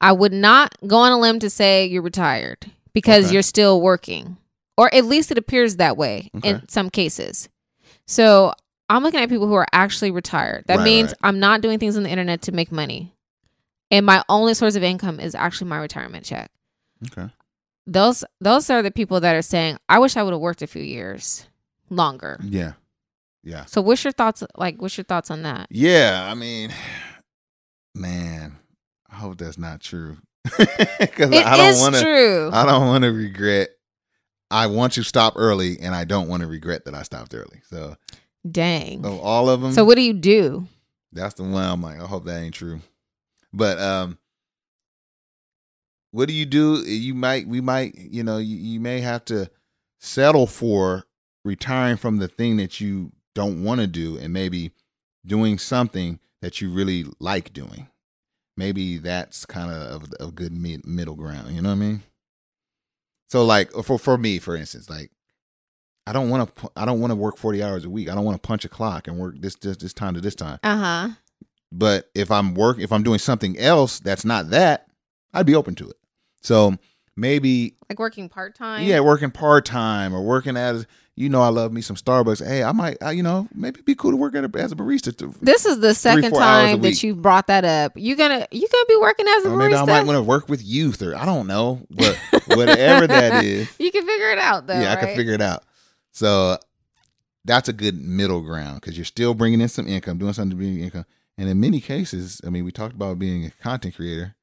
I 0.00 0.12
would 0.12 0.32
not 0.32 0.74
go 0.86 0.96
on 0.98 1.12
a 1.12 1.18
limb 1.18 1.38
to 1.40 1.50
say 1.50 1.86
you're 1.86 2.02
retired 2.02 2.70
because 2.92 3.26
Okay. 3.26 3.34
you're 3.34 3.42
still 3.42 3.80
working, 3.80 4.36
or 4.76 4.92
at 4.94 5.04
least 5.04 5.30
it 5.30 5.38
appears 5.38 5.76
that 5.76 5.96
way 5.96 6.30
Okay. 6.36 6.48
in 6.50 6.68
some 6.68 6.90
cases. 6.90 7.48
So 8.06 8.52
I'm 8.88 9.02
looking 9.02 9.20
at 9.20 9.28
people 9.28 9.46
who 9.48 9.54
are 9.54 9.66
actually 9.72 10.10
retired. 10.10 10.64
That 10.66 10.78
Right, 10.78 10.84
means 10.84 11.08
right. 11.10 11.18
I'm 11.22 11.40
not 11.40 11.60
doing 11.60 11.78
things 11.78 11.96
on 11.96 12.02
the 12.04 12.10
internet 12.10 12.42
to 12.42 12.52
make 12.52 12.70
money. 12.70 13.12
And 13.90 14.04
my 14.06 14.22
only 14.28 14.54
source 14.54 14.76
of 14.76 14.82
income 14.82 15.18
is 15.20 15.34
actually 15.34 15.68
my 15.70 15.78
retirement 15.78 16.24
check. 16.24 16.50
Okay. 17.06 17.30
Those 17.86 18.24
those 18.40 18.68
are 18.70 18.82
the 18.82 18.90
people 18.90 19.20
that 19.20 19.34
are 19.36 19.42
saying, 19.42 19.78
I 19.88 19.98
wish 20.00 20.16
I 20.16 20.22
would 20.22 20.32
have 20.32 20.40
worked 20.40 20.60
a 20.62 20.66
few 20.66 20.82
years 20.82 21.46
longer. 21.88 22.38
Yeah. 22.42 22.72
Yeah. 23.44 23.64
So 23.66 23.80
what's 23.80 24.02
your 24.02 24.12
thoughts 24.12 24.42
like 24.56 24.80
what's 24.82 24.96
your 24.98 25.04
thoughts 25.04 25.30
on 25.30 25.42
that? 25.42 25.68
Yeah. 25.70 26.26
I 26.28 26.34
mean, 26.34 26.70
man, 27.94 28.56
I 29.16 29.20
hope 29.20 29.38
that's 29.38 29.56
not 29.58 29.80
true. 29.80 30.18
Because 30.98 31.30
It 31.32 31.46
I 31.46 31.56
don't 31.56 31.70
is 31.70 31.80
want 31.80 31.94
to. 31.96 32.02
true. 32.02 32.50
I 32.52 32.66
don't 32.66 32.86
want 32.86 33.04
to 33.04 33.12
regret. 33.12 33.70
I 34.50 34.66
want 34.66 34.92
to 34.94 35.02
stop 35.02 35.32
early, 35.36 35.78
and 35.80 35.94
I 35.94 36.04
don't 36.04 36.28
want 36.28 36.42
to 36.42 36.46
regret 36.46 36.84
that 36.84 36.94
I 36.94 37.02
stopped 37.02 37.34
early. 37.34 37.62
So, 37.68 37.96
Dang. 38.48 39.02
so 39.02 39.18
all 39.20 39.48
of 39.48 39.60
them. 39.60 39.72
So 39.72 39.84
what 39.84 39.96
do 39.96 40.02
you 40.02 40.12
do? 40.12 40.66
That's 41.12 41.34
the 41.34 41.42
one 41.44 41.64
I'm 41.64 41.82
like, 41.82 41.98
I 42.00 42.04
hope 42.06 42.24
that 42.26 42.40
ain't 42.40 42.54
true. 42.54 42.80
But 43.52 43.78
um 43.80 44.18
what 46.10 46.28
do 46.28 46.34
you 46.34 46.46
do? 46.46 46.76
You 46.84 47.14
might 47.14 47.46
we 47.48 47.60
might, 47.60 47.94
you 47.96 48.22
know, 48.22 48.38
you, 48.38 48.56
you 48.56 48.80
may 48.80 49.00
have 49.00 49.24
to 49.26 49.50
settle 49.98 50.46
for 50.46 51.04
retiring 51.44 51.96
from 51.96 52.18
the 52.18 52.28
thing 52.28 52.56
that 52.58 52.80
you 52.80 53.12
don't 53.34 53.64
want 53.64 53.80
to 53.80 53.86
do 53.86 54.16
and 54.18 54.32
maybe 54.32 54.72
doing 55.24 55.58
something 55.58 56.20
that 56.42 56.60
you 56.60 56.70
really 56.70 57.04
like 57.18 57.52
doing. 57.52 57.88
Maybe 58.56 58.98
that's 58.98 59.44
kind 59.44 59.70
of 59.70 60.04
a 60.18 60.30
good 60.30 60.52
mid, 60.52 60.86
middle 60.86 61.14
ground, 61.14 61.54
you 61.54 61.60
know 61.60 61.68
what 61.68 61.76
I 61.76 61.78
mean? 61.78 62.02
So 63.28 63.44
like 63.44 63.70
for 63.72 63.98
for 63.98 64.16
me 64.16 64.38
for 64.38 64.56
instance, 64.56 64.88
like 64.88 65.10
I 66.06 66.12
don't 66.12 66.30
want 66.30 66.54
to 66.54 66.70
I 66.76 66.84
don't 66.84 67.00
want 67.00 67.10
to 67.10 67.16
work 67.16 67.36
40 67.36 67.62
hours 67.62 67.84
a 67.84 67.90
week. 67.90 68.08
I 68.08 68.14
don't 68.14 68.24
want 68.24 68.40
to 68.40 68.46
punch 68.46 68.64
a 68.64 68.68
clock 68.68 69.08
and 69.08 69.18
work 69.18 69.34
this 69.38 69.56
this 69.56 69.76
this 69.76 69.92
time 69.92 70.14
to 70.14 70.20
this 70.20 70.34
time. 70.34 70.58
Uh-huh. 70.62 71.08
But 71.72 72.10
if 72.14 72.30
I'm 72.30 72.54
work 72.54 72.78
if 72.78 72.92
I'm 72.92 73.02
doing 73.02 73.18
something 73.18 73.58
else 73.58 73.98
that's 73.98 74.24
not 74.24 74.50
that, 74.50 74.86
I'd 75.34 75.46
be 75.46 75.56
open 75.56 75.74
to 75.76 75.90
it. 75.90 75.96
So 76.42 76.76
maybe 77.16 77.74
Like 77.88 77.98
working 77.98 78.28
part-time? 78.28 78.84
yeah, 78.84 79.00
working 79.00 79.30
part 79.30 79.64
time 79.64 80.14
or 80.14 80.22
working 80.22 80.56
as 80.56 80.86
you 81.18 81.30
know, 81.30 81.40
I 81.40 81.48
love 81.48 81.72
me 81.72 81.80
some 81.80 81.96
Starbucks. 81.96 82.46
Hey, 82.46 82.62
I 82.62 82.72
might, 82.72 83.02
I, 83.02 83.12
you 83.12 83.22
know, 83.22 83.48
maybe 83.54 83.76
it'd 83.76 83.86
be 83.86 83.94
cool 83.94 84.10
to 84.10 84.18
work 84.18 84.34
at 84.34 84.44
a, 84.44 84.58
as 84.58 84.70
a 84.72 84.76
barista. 84.76 85.16
To, 85.16 85.34
This 85.40 85.64
is 85.64 85.80
the 85.80 85.94
second 85.94 86.28
four 86.28 86.42
hours 86.42 86.64
a 86.64 86.72
time 86.72 86.82
that 86.82 87.02
you've 87.02 87.22
brought 87.22 87.46
that 87.46 87.64
up. 87.64 87.92
You're 87.96 88.18
gonna 88.18 88.46
you're 88.50 88.68
gonna 88.70 88.84
be 88.86 88.96
working 89.00 89.26
as 89.26 89.46
a 89.46 89.50
or 89.50 89.56
maybe 89.56 89.74
I 89.74 89.86
might 89.86 90.04
want 90.04 90.16
to 90.18 90.22
work 90.22 90.50
with 90.50 90.62
youth, 90.62 91.00
or 91.00 91.16
I 91.16 91.24
don't 91.24 91.46
know, 91.46 91.80
but 91.88 92.16
whatever 92.48 93.06
that 93.06 93.42
is, 93.46 93.74
you 93.78 93.90
can 93.90 94.04
figure 94.06 94.28
it 94.30 94.38
out 94.38 94.66
though. 94.66 94.78
yeah, 94.78 94.92
I 94.92 94.96
can 94.96 95.16
figure 95.16 95.32
it 95.32 95.40
out. 95.40 95.64
So 96.12 96.58
that's 97.46 97.70
a 97.70 97.72
good 97.72 97.98
middle 97.98 98.42
ground 98.42 98.82
because 98.82 98.98
you're 98.98 99.06
still 99.06 99.32
bringing 99.32 99.62
in 99.62 99.68
some 99.68 99.88
income, 99.88 100.18
doing 100.18 100.34
something 100.34 100.50
to 100.50 100.56
bring 100.56 100.78
income, 100.80 101.06
and 101.38 101.48
in 101.48 101.58
many 101.58 101.80
cases, 101.80 102.42
I 102.46 102.50
mean, 102.50 102.66
we 102.66 102.72
talked 102.72 102.94
about 102.94 103.18
being 103.18 103.46
a 103.46 103.50
content 103.62 103.94
creator. 103.96 104.34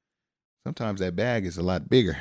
Sometimes 0.66 1.02
that 1.02 1.16
bag 1.16 1.46
is 1.46 1.58
a 1.58 1.62
lot 1.62 1.88
bigger, 1.88 2.18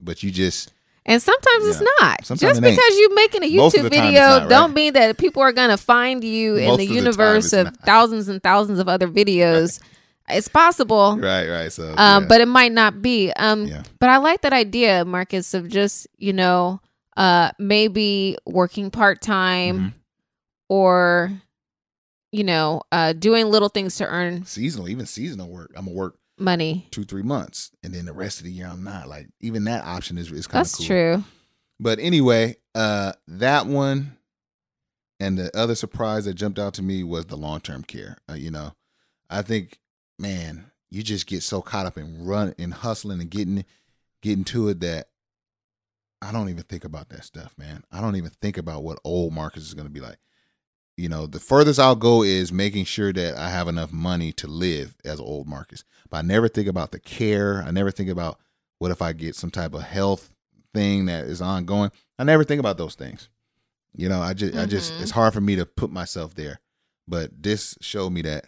but 0.00 0.22
you 0.22 0.30
just 0.30 0.72
And 1.04 1.22
sometimes 1.22 1.66
it's 1.66 1.80
not. 2.00 2.24
Sometimes 2.24 2.58
Just 2.58 2.62
it 2.62 2.70
because 2.70 2.98
you're 2.98 3.14
making 3.14 3.42
a 3.44 3.46
YouTube 3.46 3.70
the 3.72 3.78
time 3.78 3.86
it's 3.86 3.96
video, 3.96 4.20
not, 4.20 4.40
right? 4.42 4.48
don't 4.50 4.74
mean 4.74 4.92
that 4.94 5.16
people 5.18 5.40
are 5.42 5.52
gonna 5.52 5.76
find 5.76 6.24
you 6.24 6.56
in 6.56 6.76
the 6.76 6.84
of 6.84 6.90
universe 6.90 7.52
of 7.52 7.66
not. 7.66 7.76
thousands 7.82 8.28
and 8.28 8.42
thousands 8.42 8.78
of 8.80 8.88
other 8.88 9.06
videos. 9.08 9.80
It's 10.28 10.48
possible. 10.48 11.16
right, 11.18 11.48
right. 11.48 11.72
So, 11.72 11.94
um, 11.96 12.22
yeah. 12.24 12.28
but 12.28 12.40
it 12.40 12.48
might 12.48 12.72
not 12.72 13.00
be. 13.00 13.30
Um, 13.34 13.66
Yeah. 13.66 13.84
but 14.00 14.08
I 14.08 14.16
like 14.16 14.40
that 14.42 14.52
idea, 14.52 15.04
Marcus, 15.04 15.54
of 15.54 15.68
just 15.68 16.08
you 16.18 16.32
know, 16.32 16.80
uh, 17.16 17.52
maybe 17.60 18.36
working 18.44 18.90
part 18.90 19.22
time 19.22 19.78
Mhm. 19.78 19.92
or 20.68 21.30
you 22.32 22.42
know, 22.44 22.82
uh, 22.92 23.12
doing 23.14 23.46
little 23.46 23.68
things 23.68 23.96
to 23.96 24.04
earn 24.06 24.44
seasonal, 24.44 24.88
even 24.88 25.06
seasonal 25.06 25.48
work, 25.48 25.70
I'm 25.76 25.84
gonna 25.86 25.96
work 25.96 26.16
money. 26.38 26.88
two, 26.90 27.04
three 27.04 27.22
months, 27.22 27.70
and 27.82 27.94
then 27.94 28.04
the 28.06 28.12
rest 28.12 28.38
of 28.38 28.44
the 28.44 28.52
year 28.52 28.66
I'm 28.66 28.84
not. 28.84 29.08
Like 29.08 29.28
even 29.40 29.64
that 29.64 29.84
option 29.84 30.18
is 30.18 30.30
is 30.30 30.46
kind 30.46 30.60
of 30.62 30.66
That's 30.66 30.76
cool. 30.78 30.86
true. 30.86 31.24
But 31.78 31.98
anyway, 31.98 32.56
uh, 32.74 33.12
that 33.28 33.66
one 33.66 34.16
and 35.20 35.38
the 35.38 35.56
other 35.56 35.74
surprise 35.74 36.24
that 36.24 36.34
jumped 36.34 36.58
out 36.58 36.74
to 36.74 36.82
me 36.82 37.02
was 37.04 37.26
the 37.26 37.36
long 37.36 37.60
term 37.60 37.82
care. 37.82 38.16
Uh, 38.28 38.34
you 38.34 38.50
know, 38.50 38.72
I 39.30 39.42
think, 39.42 39.78
man, 40.18 40.66
you 40.90 41.02
just 41.02 41.26
get 41.26 41.42
so 41.42 41.60
caught 41.62 41.86
up 41.86 41.98
in 41.98 42.24
run 42.24 42.54
and 42.58 42.72
hustling 42.72 43.20
and 43.20 43.30
getting 43.30 43.64
getting 44.22 44.44
to 44.44 44.68
it 44.68 44.80
that 44.80 45.08
I 46.22 46.32
don't 46.32 46.48
even 46.48 46.62
think 46.64 46.84
about 46.84 47.10
that 47.10 47.24
stuff, 47.24 47.54
man. 47.58 47.84
I 47.92 48.00
don't 48.00 48.16
even 48.16 48.30
think 48.30 48.56
about 48.56 48.82
what 48.82 48.98
old 49.04 49.32
Marcus 49.32 49.62
is 49.64 49.74
going 49.74 49.86
to 49.86 49.92
be 49.92 50.00
like. 50.00 50.16
You 50.96 51.10
know, 51.10 51.26
the 51.26 51.40
furthest 51.40 51.78
I'll 51.78 51.94
go 51.94 52.22
is 52.22 52.52
making 52.52 52.86
sure 52.86 53.12
that 53.12 53.36
I 53.36 53.50
have 53.50 53.68
enough 53.68 53.92
money 53.92 54.32
to 54.32 54.46
live 54.46 54.96
as 55.04 55.20
old 55.20 55.46
Marcus. 55.46 55.84
But 56.08 56.18
I 56.18 56.22
never 56.22 56.48
think 56.48 56.68
about 56.68 56.92
the 56.92 56.98
care. 56.98 57.62
I 57.66 57.70
never 57.70 57.90
think 57.90 58.08
about 58.08 58.40
what 58.78 58.90
if 58.90 59.02
I 59.02 59.12
get 59.12 59.34
some 59.34 59.50
type 59.50 59.74
of 59.74 59.82
health 59.82 60.30
thing 60.72 61.06
that 61.06 61.24
is 61.24 61.42
ongoing. 61.42 61.90
I 62.18 62.24
never 62.24 62.44
think 62.44 62.60
about 62.60 62.78
those 62.78 62.94
things. 62.94 63.28
You 63.94 64.08
know, 64.08 64.20
I 64.20 64.32
just, 64.34 64.54
I 64.56 64.66
just, 64.66 64.92
mm-hmm. 64.92 65.02
it's 65.02 65.12
hard 65.12 65.34
for 65.34 65.40
me 65.40 65.56
to 65.56 65.66
put 65.66 65.90
myself 65.90 66.34
there. 66.34 66.60
But 67.08 67.42
this 67.42 67.76
showed 67.80 68.10
me 68.10 68.22
that 68.22 68.46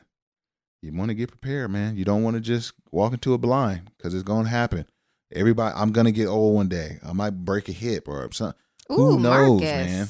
you 0.82 0.92
want 0.92 1.10
to 1.10 1.14
get 1.14 1.30
prepared, 1.30 1.70
man. 1.70 1.96
You 1.96 2.04
don't 2.04 2.22
want 2.22 2.36
to 2.36 2.40
just 2.40 2.72
walk 2.90 3.12
into 3.12 3.34
a 3.34 3.38
blind 3.38 3.90
because 3.96 4.14
it's 4.14 4.22
going 4.22 4.44
to 4.44 4.50
happen. 4.50 4.86
Everybody, 5.32 5.74
I'm 5.76 5.92
going 5.92 6.06
to 6.06 6.12
get 6.12 6.26
old 6.26 6.54
one 6.54 6.68
day. 6.68 6.98
I 7.06 7.12
might 7.12 7.44
break 7.44 7.68
a 7.68 7.72
hip 7.72 8.08
or 8.08 8.28
something. 8.32 8.58
Who 8.88 9.16
Ooh, 9.16 9.20
knows, 9.20 9.60
Marcus. 9.60 9.90
man? 9.90 10.08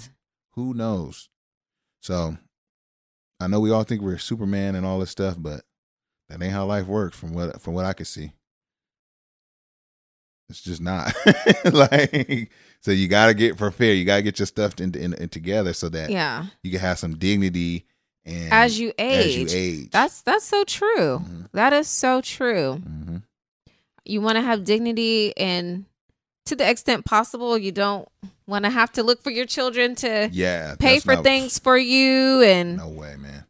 Who 0.52 0.74
knows? 0.74 1.28
So 2.00 2.36
I 3.40 3.46
know 3.46 3.60
we 3.60 3.70
all 3.70 3.84
think 3.84 4.02
we're 4.02 4.18
Superman 4.18 4.74
and 4.74 4.84
all 4.86 4.98
this 4.98 5.10
stuff, 5.10 5.36
but 5.38 5.62
that 6.28 6.42
ain't 6.42 6.52
how 6.52 6.66
life 6.66 6.86
works 6.86 7.16
from 7.18 7.32
what 7.32 7.60
from 7.60 7.74
what 7.74 7.84
I 7.84 7.92
can 7.92 8.04
see. 8.06 8.32
It's 10.48 10.62
just 10.62 10.80
not 10.80 11.12
like 11.72 12.50
so. 12.80 12.90
You 12.90 13.06
got 13.06 13.26
to 13.26 13.34
get 13.34 13.58
prepared. 13.58 13.98
You 13.98 14.04
got 14.06 14.16
to 14.16 14.22
get 14.22 14.38
your 14.38 14.46
stuff 14.46 14.80
in, 14.80 14.94
in, 14.94 15.12
in 15.14 15.28
together 15.28 15.74
so 15.74 15.90
that 15.90 16.08
Yeah. 16.10 16.46
you 16.62 16.70
can 16.70 16.80
have 16.80 16.98
some 16.98 17.16
dignity 17.18 17.84
and 18.24 18.50
As 18.52 18.78
you 18.78 18.88
as 18.98 19.26
age. 19.26 19.36
you 19.36 19.46
age. 19.58 19.90
That's 19.90 20.22
that's 20.22 20.44
so 20.46 20.64
true. 20.64 21.18
Mhm. 21.18 21.48
That 21.52 21.74
is 21.74 21.86
so 21.88 22.22
true. 22.22 22.74
hmm 22.76 23.16
You 24.06 24.22
want 24.22 24.36
to 24.36 24.42
have 24.42 24.64
dignity 24.64 25.36
and 25.36 25.84
to 26.48 26.56
the 26.56 26.68
extent 26.68 27.04
possible, 27.04 27.56
you 27.58 27.72
don't 27.72 28.08
want 28.46 28.64
to 28.64 28.70
have 28.70 28.90
to 28.92 29.02
look 29.02 29.22
for 29.22 29.30
your 29.30 29.46
children 29.46 29.94
to 29.96 30.28
yeah. 30.32 30.74
pay 30.78 30.98
for 30.98 31.14
not- 31.14 31.24
things 31.24 31.58
for 31.58 31.76
you 31.76 32.42
and 32.42 32.76
No 32.76 32.88
way, 32.88 33.16
man. 33.16 33.44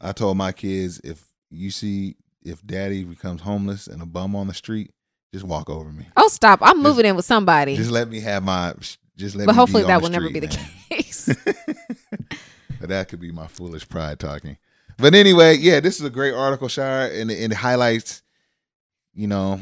I 0.00 0.12
told 0.12 0.36
my 0.36 0.52
kids 0.52 1.00
if 1.04 1.24
you 1.50 1.70
see 1.70 2.16
if 2.42 2.64
daddy 2.66 3.04
becomes 3.04 3.40
homeless 3.40 3.86
and 3.86 4.02
a 4.02 4.06
bum 4.06 4.34
on 4.36 4.48
the 4.48 4.54
street, 4.54 4.90
just 5.32 5.44
walk 5.46 5.70
over 5.70 5.90
me. 5.90 6.06
Oh, 6.16 6.28
stop. 6.28 6.60
I'm 6.62 6.76
Just- 6.76 6.82
moving 6.82 7.06
in 7.06 7.16
with 7.16 7.24
somebody. 7.24 7.76
Just 7.76 7.90
let 7.90 8.08
me 8.08 8.20
have 8.20 8.42
my. 8.42 8.74
Just 9.16 9.36
let. 9.36 9.46
but 9.46 9.54
hopefully 9.54 9.84
that 9.84 10.02
will 10.02 10.10
never 10.10 10.26
street, 10.28 10.40
be 10.40 10.46
the 10.46 10.58
case. 10.90 11.36
but 12.80 12.88
that 12.88 13.08
could 13.08 13.20
be 13.20 13.30
my 13.30 13.46
foolish 13.46 13.88
pride 13.88 14.18
talking. 14.18 14.58
But 14.98 15.14
anyway, 15.14 15.56
yeah, 15.56 15.80
this 15.80 15.98
is 16.00 16.04
a 16.06 16.10
great 16.10 16.34
article, 16.34 16.68
Shira, 16.68 17.08
and, 17.10 17.30
and 17.30 17.52
it 17.52 17.56
highlights, 17.56 18.22
you 19.12 19.26
know, 19.28 19.60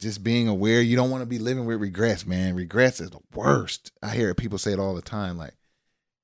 just 0.00 0.24
being 0.24 0.48
aware. 0.48 0.80
You 0.80 0.96
don't 0.96 1.10
want 1.10 1.22
to 1.22 1.26
be 1.26 1.38
living 1.38 1.66
with 1.66 1.80
regrets, 1.80 2.26
man. 2.26 2.54
Regrets 2.54 3.00
is 3.00 3.10
the 3.10 3.20
worst. 3.34 3.92
I 4.02 4.10
hear 4.10 4.34
people 4.34 4.58
say 4.58 4.72
it 4.72 4.78
all 4.80 4.94
the 4.94 5.02
time, 5.02 5.36
like 5.36 5.54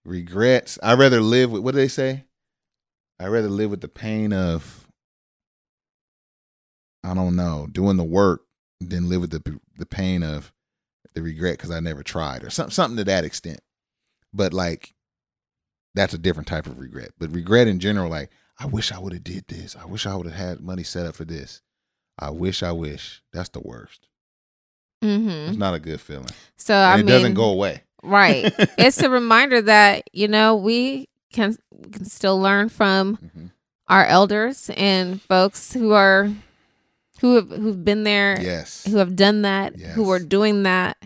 regrets. 0.05 0.79
I 0.83 0.95
rather 0.95 1.21
live 1.21 1.51
with 1.51 1.63
what 1.63 1.73
do 1.73 1.79
they 1.79 1.89
say? 1.89 2.25
I 3.21 3.27
rather 3.27 3.49
live 3.49 3.71
with 3.71 3.81
the 3.81 3.89
pain 3.89 4.33
of. 4.33 4.83
I 7.05 7.15
don't 7.15 7.37
know, 7.37 7.69
doing 7.71 7.97
the 7.97 8.03
work, 8.03 8.43
then 8.81 9.09
live 9.09 9.21
with 9.21 9.31
the 9.31 9.61
the 9.79 9.87
pain 9.87 10.25
of 10.25 10.53
the 11.15 11.23
regret 11.23 11.55
because 11.55 11.71
I 11.71 11.79
never 11.79 12.03
tried 12.03 12.43
or 12.43 12.51
something 12.51 12.73
something 12.73 12.97
to 12.97 13.05
that 13.05 13.25
extent. 13.25 13.61
But 14.33 14.53
like, 14.53 14.95
that's 15.95 16.15
a 16.15 16.19
different 16.19 16.49
type 16.49 16.67
of 16.67 16.79
regret. 16.79 17.11
But 17.19 17.33
regret 17.33 17.69
in 17.69 17.79
general, 17.79 18.11
like, 18.11 18.31
I 18.59 18.67
wish 18.67 18.91
I 18.91 18.99
would 18.99 19.13
have 19.13 19.25
did 19.25 19.47
this. 19.49 19.77
I 19.77 19.87
wish 19.87 20.07
I 20.07 20.15
would 20.15 20.27
have 20.27 20.35
had 20.35 20.61
money 20.61 20.83
set 20.83 21.07
up 21.07 21.15
for 21.15 21.25
this. 21.25 21.63
I 22.19 22.31
wish, 22.31 22.63
I 22.63 22.73
wish. 22.73 23.23
That's 23.33 23.51
the 23.51 23.61
worst. 23.61 24.09
Mm-hmm. 25.05 25.29
It's 25.51 25.59
not 25.59 25.75
a 25.75 25.79
good 25.81 26.01
feeling. 26.01 26.29
So 26.57 26.75
And 26.75 26.85
I 26.85 26.95
it 26.95 26.97
mean, 26.99 27.07
doesn't 27.07 27.35
go 27.35 27.51
away. 27.51 27.83
right. 28.03 28.53
it's 28.79 29.03
a 29.03 29.11
reminder 29.11 29.61
that 29.63 30.09
you 30.13 30.27
know 30.29 30.57
we 30.57 31.09
can, 31.33 31.57
we 31.71 31.91
can 31.91 32.05
still 32.07 32.41
learn 32.41 32.69
from 32.71 33.19
Mhm. 33.19 33.51
our 33.89 34.07
elders 34.07 34.71
and 34.77 35.21
folks 35.23 35.73
who 35.75 35.93
are 35.93 36.31
who 37.21 37.35
have 37.37 37.49
who've 37.51 37.85
been 37.85 38.05
there, 38.05 38.39
Yes. 38.41 38.85
who 38.87 38.97
have 38.99 39.17
done 39.17 39.43
that, 39.43 39.77
who 39.77 40.11
are 40.11 40.19
doing 40.19 40.63
that. 40.65 40.97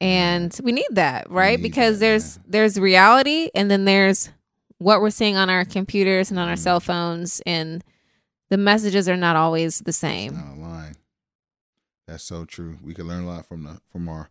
And 0.00 0.56
we 0.64 0.72
need 0.72 0.88
that, 0.92 1.30
right? 1.30 1.58
need 1.58 1.62
because 1.62 1.98
that, 2.00 2.06
there's 2.06 2.36
yeah. 2.36 2.42
there's 2.48 2.80
reality 2.80 3.50
and 3.54 3.70
then 3.70 3.84
there's 3.84 4.30
what 4.78 5.00
we're 5.00 5.10
seeing 5.10 5.36
on 5.36 5.48
our 5.48 5.64
computers 5.64 6.30
and 6.30 6.40
on 6.40 6.48
our 6.48 6.56
Mhm. 6.56 6.58
cell 6.58 6.80
phones 6.80 7.40
and 7.46 7.84
the 8.52 8.58
messages 8.58 9.08
are 9.08 9.16
not 9.16 9.34
always 9.34 9.78
the 9.78 9.88
It's 9.88 9.96
same. 9.96 10.34
not 10.34 10.56
a 10.58 10.60
line. 10.60 10.96
That's 12.06 12.22
so 12.22 12.44
true. 12.44 12.76
We 12.82 12.92
can 12.92 13.08
learn 13.08 13.24
a 13.24 13.26
lot 13.26 13.46
from 13.46 13.64
the 13.64 13.80
from 13.90 14.08
our 14.10 14.28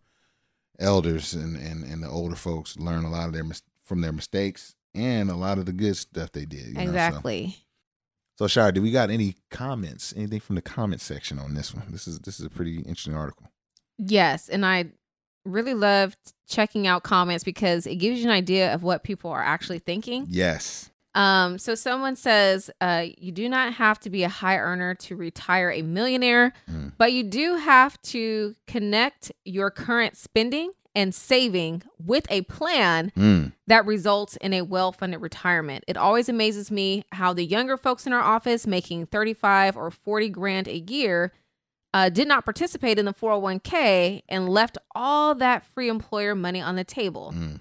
elders 0.79 1.34
and 1.34 1.55
and, 1.57 1.84
and 1.84 2.03
the 2.03 2.07
older 2.07 2.36
folks. 2.36 2.77
Learn 2.77 3.03
a 3.03 3.10
lot 3.10 3.25
of 3.27 3.34
their 3.34 3.43
from 3.84 4.01
their 4.01 4.12
mistakes 4.12 4.75
and 4.93 5.31
a 5.31 5.36
lot 5.36 5.57
of 5.57 5.65
the 5.65 5.71
good 5.73 5.97
stuff 5.97 6.31
they 6.34 6.45
did. 6.45 6.67
you 6.67 6.73
know, 6.75 6.79
so- 6.81 6.89
exactly. 6.89 7.57
So, 8.38 8.47
Shira, 8.47 8.71
do 8.71 8.81
we 8.81 8.91
got 8.91 9.10
any 9.10 9.36
comments? 9.49 10.13
Anything 10.15 10.39
from 10.39 10.55
the 10.55 10.62
comment 10.62 11.01
section 11.01 11.39
on 11.39 11.55
this 11.55 11.73
one? 11.73 11.86
This 11.89 12.07
is 12.07 12.19
this 12.19 12.39
is 12.39 12.45
a 12.45 12.49
pretty 12.51 12.77
interesting 12.77 13.15
article. 13.15 13.47
Yes, 13.97 14.49
and 14.49 14.63
I 14.65 14.91
really 15.45 15.73
love 15.73 16.15
checking 16.47 16.86
out 16.86 17.01
comments 17.01 17.43
because 17.43 17.88
it 17.88 17.95
gives 17.95 18.19
you 18.19 18.25
an 18.25 18.31
idea 18.31 18.71
of 18.73 18.84
what 18.84 19.03
people 19.03 19.31
are 19.31 19.41
actually 19.43 19.79
thinking. 19.79 20.27
Yes. 20.29 20.90
Um, 21.13 21.58
so 21.58 21.76
someone 21.76 22.15
says, 22.15 22.71
uh, 22.80 23.06
you 23.17 23.32
do 23.32 23.50
not 23.50 23.74
have 23.74 24.00
to 24.02 24.10
be 24.10 24.24
a 24.24 24.30
high 24.30 24.58
earner 24.58 24.95
to 24.95 25.15
retire 25.15 25.69
a 25.71 25.82
millionaire, 25.82 26.54
Mm. 26.69 26.93
but 26.97 27.12
you 27.12 27.24
do 27.24 27.56
have 27.58 28.02
to 28.04 28.56
connect 28.65 29.32
your 29.43 29.69
current 29.71 30.15
spending 30.15 30.71
and 30.95 31.13
saving 31.15 31.84
with 32.04 32.26
a 32.30 32.41
plan 32.43 33.12
Mm. 33.17 33.52
that 33.67 33.86
results 33.86 34.38
in 34.38 34.54
a 34.54 34.62
well-funded 34.62 35.21
retirement. 35.21 35.84
It 35.88 35.97
always 35.97 36.28
amazes 36.30 36.69
me 36.71 37.04
how 37.13 37.34
the 37.34 37.45
younger 37.45 37.78
folks 37.78 38.06
in 38.08 38.13
our 38.13 38.21
office 38.24 38.65
making 38.67 39.06
35 39.08 39.76
or 39.78 39.89
40 39.91 40.30
grand 40.30 40.67
a 40.67 40.78
year 40.80 41.34
uh, 41.93 42.08
did 42.08 42.26
not 42.26 42.45
participate 42.45 42.97
in 42.97 43.04
the 43.06 43.13
401k 43.13 44.21
and 44.30 44.47
left 44.47 44.78
all 44.95 45.36
that 45.36 45.65
free 45.65 45.89
employer 45.89 46.34
money 46.36 46.62
on 46.62 46.78
the 46.78 46.86
table. 46.86 47.34
Mm. 47.36 47.60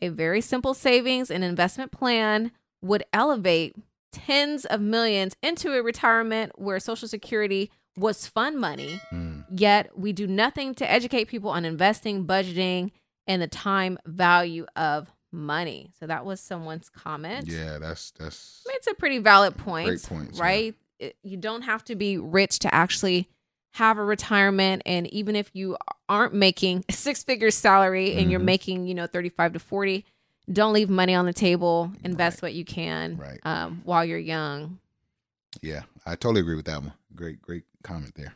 A 0.00 0.08
very 0.08 0.40
simple 0.40 0.72
savings 0.74 1.30
and 1.32 1.42
investment 1.42 1.90
plan 1.90 2.52
would 2.82 3.04
elevate 3.12 3.76
tens 4.12 4.64
of 4.64 4.80
millions 4.80 5.34
into 5.42 5.72
a 5.72 5.82
retirement 5.82 6.52
where 6.58 6.78
Social 6.78 7.08
Security 7.08 7.70
was 7.96 8.26
fun 8.26 8.58
money, 8.58 9.00
Mm. 9.12 9.44
yet 9.50 9.98
we 9.98 10.12
do 10.12 10.26
nothing 10.26 10.74
to 10.76 10.90
educate 10.90 11.26
people 11.28 11.50
on 11.50 11.64
investing, 11.64 12.26
budgeting, 12.26 12.90
and 13.26 13.40
the 13.40 13.46
time 13.46 13.98
value 14.06 14.66
of 14.76 15.10
money. 15.30 15.92
So 15.98 16.06
that 16.06 16.24
was 16.24 16.40
someone's 16.40 16.88
comment. 16.90 17.46
Yeah, 17.48 17.78
that's 17.78 18.10
that's 18.12 18.62
I 18.66 18.70
mean, 18.70 18.76
it's 18.76 18.86
a 18.86 18.94
pretty 18.94 19.18
valid 19.18 19.56
point, 19.56 19.86
Great 19.88 20.02
points, 20.02 20.38
yeah. 20.38 20.44
right? 20.44 20.74
It- 20.98 21.16
you 21.22 21.36
don't 21.36 21.62
have 21.62 21.84
to 21.86 21.94
be 21.96 22.18
rich 22.18 22.58
to 22.60 22.74
actually 22.74 23.28
have 23.74 23.96
a 23.96 24.04
retirement 24.04 24.82
and 24.84 25.06
even 25.08 25.34
if 25.34 25.50
you 25.54 25.76
aren't 26.08 26.34
making 26.34 26.84
a 26.90 26.92
six 26.92 27.24
figure 27.24 27.50
salary 27.50 28.14
and 28.16 28.30
you're 28.30 28.40
Mhm. 28.40 28.44
making 28.44 28.86
you 28.86 28.94
know 28.94 29.06
35 29.06 29.54
to 29.54 29.58
40 29.58 30.04
don't 30.50 30.72
leave 30.72 30.88
money 30.90 31.14
on 31.14 31.26
the 31.26 31.32
table 31.32 31.92
invest 32.04 32.42
what 32.42 32.54
you 32.54 32.64
can 32.64 33.16
Right. 33.16 33.40
um, 33.44 33.80
while 33.84 34.04
you're 34.04 34.18
young 34.18 34.78
yeah. 35.60 35.82
I 36.06 36.16
totally 36.16 36.40
agree 36.40 36.56
with 36.56 36.64
that 36.64 36.80
one. 36.80 36.94
Great, 37.14 37.42
great 37.42 37.64
comment 37.84 38.14
there. 38.14 38.32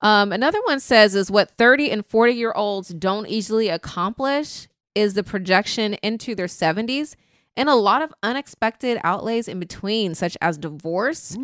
um, 0.00 0.32
another 0.32 0.60
one 0.64 0.80
says 0.80 1.14
is 1.14 1.30
what 1.30 1.50
30 1.56 1.90
and 1.90 2.06
40 2.06 2.32
year 2.32 2.52
olds 2.54 2.88
don't 2.90 3.26
easily 3.26 3.68
accomplish 3.68 4.68
is 4.94 5.14
the 5.14 5.22
projection 5.22 5.94
into 5.94 6.34
their 6.34 6.46
70s 6.46 7.14
and 7.56 7.68
a 7.68 7.74
lot 7.74 8.02
of 8.02 8.12
unexpected 8.22 8.98
outlays 9.04 9.48
in 9.48 9.58
between 9.60 10.14
such 10.14 10.36
as 10.40 10.58
divorce 10.58 11.36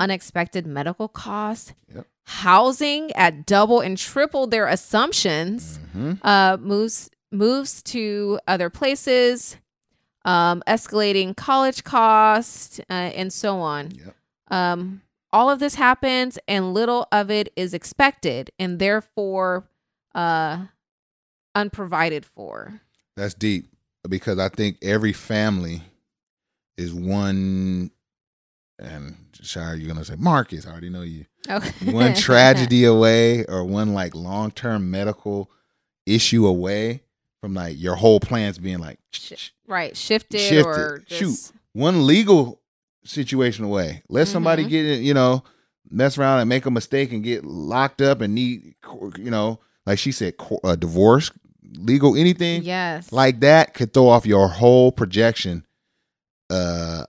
unexpected 0.00 0.66
medical 0.66 1.08
costs 1.08 1.74
Yep. 1.94 2.06
housing 2.24 3.12
at 3.12 3.44
double 3.46 3.80
and 3.80 3.98
triple 3.98 4.46
their 4.46 4.66
assumptions 4.66 5.78
hmm 5.92 6.12
uh, 6.22 6.56
moves 6.60 7.10
moves 7.34 7.82
to 7.82 8.38
other 8.46 8.70
places, 8.70 9.56
um, 10.24 10.62
escalating 10.66 11.36
college 11.36 11.84
costs, 11.84 12.80
uh, 12.88 12.92
and 12.92 13.32
so 13.32 13.58
on. 13.58 13.90
Yep. 13.90 14.14
Um, 14.48 15.02
all 15.32 15.50
of 15.50 15.58
this 15.58 15.74
happens, 15.74 16.38
and 16.46 16.72
little 16.72 17.08
of 17.10 17.30
it 17.30 17.52
is 17.56 17.74
expected, 17.74 18.50
and 18.58 18.78
therefore 18.78 19.68
uh, 20.14 20.66
unprovided 21.54 22.24
for. 22.24 22.80
That's 23.16 23.34
deep 23.34 23.66
because 24.08 24.38
I 24.38 24.48
think 24.48 24.78
every 24.82 25.12
family 25.12 25.82
is 26.76 26.94
one. 26.94 27.90
And 28.78 29.16
Shira, 29.40 29.76
you're 29.76 29.88
gonna 29.88 30.04
say 30.04 30.16
Marcus. 30.16 30.66
I 30.66 30.70
already 30.70 30.90
know 30.90 31.02
you. 31.02 31.26
Okay. 31.48 31.92
one 31.92 32.14
tragedy 32.14 32.84
away 32.84 33.44
or 33.44 33.64
one 33.64 33.94
like 33.94 34.14
long 34.14 34.50
term 34.50 34.90
medical 34.90 35.50
issue 36.06 36.46
away 36.46 37.02
from 37.44 37.52
like 37.52 37.78
your 37.78 37.94
whole 37.94 38.20
plans 38.20 38.56
being 38.56 38.78
like 38.78 38.98
Sh- 39.12 39.50
right, 39.66 39.94
shifted, 39.94 40.40
Shifted. 40.40 40.64
or 40.64 41.02
Shoot. 41.06 41.52
one 41.74 42.06
legal 42.06 42.62
situation 43.04 43.66
away. 43.66 44.02
Let 44.08 44.28
somebody 44.28 44.64
Mhm. 44.64 44.68
get 44.70 45.00
you 45.02 45.12
know, 45.12 45.44
mess 45.90 46.16
around 46.16 46.40
and 46.40 46.48
make 46.48 46.64
a 46.64 46.70
mistake 46.70 47.12
and 47.12 47.22
get 47.22 47.44
locked 47.44 48.00
up 48.00 48.22
and 48.22 48.34
need, 48.34 48.76
you 49.18 49.30
know, 49.30 49.60
like 49.84 49.98
she 49.98 50.10
said, 50.10 50.36
uh, 50.64 50.74
divorce, 50.74 51.30
legal, 51.76 52.16
anything 52.16 52.62
Yes, 52.62 53.12
like 53.12 53.40
that 53.40 53.74
could 53.74 53.92
throw 53.92 54.08
off 54.08 54.24
your 54.24 54.48
whole 54.48 54.90
projection. 54.90 55.66
Uh, 56.48 57.04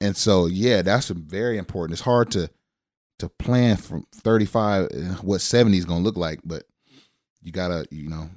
and 0.00 0.16
so 0.16 0.46
yeah, 0.46 0.82
that's 0.82 1.08
very 1.08 1.58
important. 1.58 1.94
It's 1.94 2.02
hard 2.02 2.30
to 2.32 2.48
to 3.18 3.28
plan 3.28 3.76
from 3.78 4.06
35 4.14 4.84
uh, 4.84 4.96
what 5.22 5.40
70 5.40 5.76
is 5.76 5.84
going 5.84 5.98
to 6.02 6.04
look 6.04 6.16
like, 6.16 6.38
but 6.44 6.62
you 7.42 7.50
gotta 7.50 7.84
you 7.90 8.08
know 8.08 8.30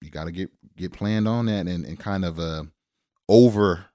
you 0.00 0.10
gotta 0.10 0.32
get 0.32 0.50
get 0.76 0.92
planned 0.92 1.26
on 1.28 1.46
that 1.46 1.66
and, 1.66 1.84
and 1.84 1.98
kind 1.98 2.24
of 2.24 2.38
uh 2.38 2.64
over 3.28 3.86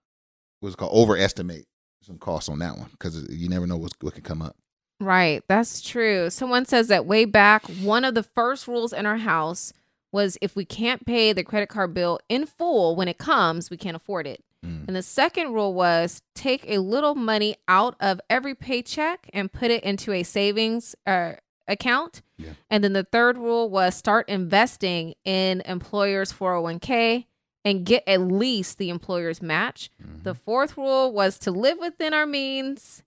what's 0.60 0.76
called 0.76 0.94
overestimate 0.94 1.66
some 2.02 2.18
costs 2.18 2.50
on 2.50 2.60
that 2.60 2.78
one 2.78 2.90
because 2.92 3.28
you 3.30 3.50
never 3.50 3.66
know 3.66 3.78
what's, 3.78 3.96
what 4.02 4.14
can 4.14 4.24
come 4.24 4.42
up. 4.42 4.56
Right, 5.00 5.44
that's 5.48 5.82
true. 5.82 6.30
Someone 6.30 6.66
says 6.66 6.88
that 6.88 7.06
way 7.06 7.26
back, 7.26 7.66
one 7.82 8.06
of 8.06 8.14
the 8.14 8.24
first 8.24 8.68
rules 8.68 8.94
in 8.94 9.06
our 9.06 9.18
house 9.18 9.74
was 10.12 10.38
if 10.42 10.56
we 10.56 10.64
can't 10.64 11.06
pay 11.06 11.34
the 11.34 11.44
credit 11.44 11.70
card 11.70 11.94
bill 11.94 12.20
in 12.30 12.46
full 12.46 12.96
when 12.96 13.08
it 13.08 13.18
comes, 13.18 13.70
we 13.70 13.78
can't 13.78 13.96
afford 13.96 14.28
it. 14.28 14.44
Mm. 14.66 14.88
And 14.88 14.96
the 14.96 15.02
second 15.02 15.54
rule 15.54 15.74
was 15.74 16.22
take 16.36 16.64
a 16.68 16.78
little 16.78 17.16
money 17.16 17.56
out 17.68 17.96
of 18.00 18.22
every 18.30 18.56
paycheck 18.56 19.30
and 19.34 19.52
put 19.52 19.72
it 19.72 19.84
into 19.84 20.14
a 20.14 20.24
savings 20.24 20.96
uh, 21.06 21.34
account. 21.68 22.22
Yeah. 22.38 22.54
And 22.70 22.84
then 22.84 22.94
the 22.94 23.04
third 23.04 23.38
rule 23.38 23.70
was 23.70 23.96
start 23.96 24.28
investing 24.30 25.14
in 25.24 25.62
employers' 25.62 26.34
401k 26.34 27.26
and 27.66 27.86
get 27.86 28.04
at 28.08 28.22
least 28.22 28.78
the 28.78 28.90
employer's 28.90 29.42
match. 29.42 29.90
Mm-hmm. 30.02 30.24
The 30.24 30.34
fourth 30.34 30.78
rule 30.78 31.14
was 31.14 31.38
to 31.40 31.52
live 31.52 31.78
within 31.80 32.14
our 32.14 32.26
means, 32.26 33.04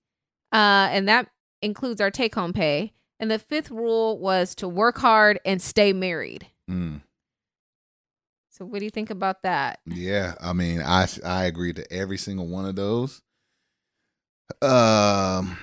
uh, 0.53 0.89
and 0.91 1.09
that 1.09 1.29
includes 1.61 2.01
our 2.01 2.11
take 2.11 2.35
home 2.35 2.53
pay. 2.53 2.93
And 3.19 3.31
the 3.31 3.39
fifth 3.39 3.71
rule 3.71 4.19
was 4.19 4.55
to 4.57 4.69
work 4.69 4.99
hard 4.99 5.41
and 5.45 5.61
stay 5.61 5.93
married. 5.93 6.47
Mm. 6.71 7.01
So, 8.51 8.65
what 8.65 8.79
do 8.79 8.85
you 8.85 8.91
think 8.91 9.11
about 9.11 9.43
that? 9.43 9.81
Yeah, 9.87 10.35
I 10.41 10.53
mean, 10.53 10.83
I 10.83 11.07
I 11.25 11.45
agree 11.45 11.73
to 11.75 11.93
every 11.93 12.19
single 12.19 12.47
one 12.47 12.67
of 12.67 12.77
those. 12.77 13.23
Um, 14.63 15.59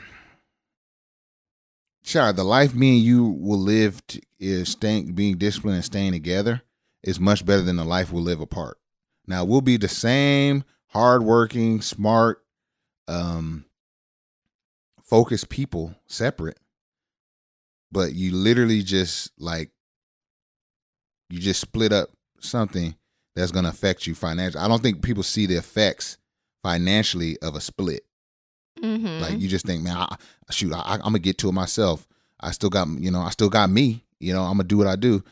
the 2.14 2.44
life 2.44 2.74
me 2.74 2.98
and 2.98 3.04
you 3.04 3.24
will 3.24 3.60
live 3.60 4.02
is 4.40 4.70
staying, 4.70 5.14
being 5.14 5.38
disciplined 5.38 5.76
and 5.76 5.86
staying 5.86 6.12
together 6.12 6.62
is 7.04 7.20
much 7.20 7.46
better 7.46 7.62
than 7.62 7.78
the 7.78 7.84
life 7.84 8.12
we'll 8.12 8.24
live 8.24 8.42
apart. 8.42 8.78
Now 9.28 9.44
we'll 9.46 9.62
be 9.62 9.78
the 9.78 9.88
same 9.88 10.64
hardworking, 10.88 11.82
smart, 11.82 12.44
um, 13.08 13.66
focused 15.02 15.50
people 15.50 15.96
separate, 16.08 16.60
but 17.92 18.14
you 18.14 18.34
literally 18.34 18.84
just 18.84 19.32
like 19.38 19.72
you 21.30 21.40
just 21.40 21.62
split 21.62 21.92
up 21.92 22.10
something 22.40 22.96
that's 23.36 23.52
going 23.52 23.64
to 23.64 23.72
affect 23.72 24.06
you 24.06 24.14
financially. 24.14 24.64
I 24.64 24.68
don't 24.68 24.82
think 24.82 25.02
people 25.02 25.24
see 25.24 25.46
the 25.46 25.56
effects 25.56 26.18
financially 26.62 27.38
of 27.40 27.56
a 27.56 27.62
split. 27.62 28.04
Mm-hmm. 28.84 29.22
Like 29.22 29.40
you 29.40 29.48
just 29.48 29.66
think, 29.66 29.82
man, 29.84 29.96
I, 29.96 30.16
shoot, 30.52 30.74
I, 30.74 30.96
I'm 30.96 31.00
gonna 31.02 31.20
get 31.20 31.38
to 31.40 31.50
it 31.50 31.54
myself. 31.54 32.08
I 32.40 32.52
still 32.52 32.70
got, 32.70 32.88
you 33.00 33.10
know, 33.10 33.22
I 33.22 33.30
still 33.30 33.50
got 33.50 33.70
me. 33.70 34.04
You 34.20 34.34
know, 34.34 34.44
I'm 34.44 34.54
gonna 34.54 34.66
do 34.66 34.78
what 34.78 34.88
I 34.88 34.96
do. 34.96 35.24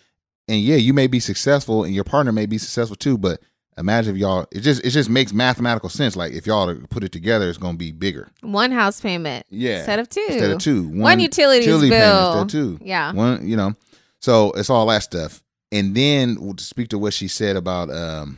And 0.47 0.61
yeah, 0.61 0.77
you 0.77 0.93
may 0.93 1.07
be 1.07 1.19
successful, 1.19 1.83
and 1.83 1.93
your 1.93 2.03
partner 2.03 2.31
may 2.31 2.45
be 2.45 2.57
successful 2.57 2.95
too. 2.95 3.17
But 3.17 3.41
imagine 3.77 4.15
if 4.15 4.19
y'all, 4.19 4.47
it 4.51 4.61
just, 4.61 4.83
it 4.85 4.89
just 4.91 5.09
makes 5.09 5.33
mathematical 5.33 5.89
sense. 5.89 6.15
Like 6.15 6.33
if 6.33 6.47
y'all 6.47 6.73
put 6.89 7.03
it 7.03 7.11
together, 7.11 7.49
it's 7.49 7.57
gonna 7.57 7.77
be 7.77 7.91
bigger. 7.91 8.29
one 8.41 8.71
house 8.71 9.01
payment 9.01 9.45
Yeah, 9.49 9.77
instead 9.77 9.99
of 9.99 10.09
two. 10.09 10.25
Instead 10.29 10.51
of 10.51 10.59
two, 10.59 10.87
One, 10.89 11.19
utilities 11.19 11.65
utility 11.67 11.89
bill. 11.89 11.99
payment 11.99 12.51
instead 12.51 12.61
of 12.61 12.79
two. 12.79 12.85
Yeah. 12.85 13.11
One, 13.13 13.47
you 13.47 13.57
know, 13.57 13.75
so 14.19 14.51
it's 14.53 14.69
all 14.69 14.85
that 14.87 15.03
stuff. 15.03 15.43
And 15.73 15.95
then 15.95 16.35
to 16.55 16.63
speak 16.63 16.89
to 16.89 16.97
what 16.97 17.13
she 17.13 17.27
said 17.29 17.55
about, 17.55 17.89
um, 17.89 18.37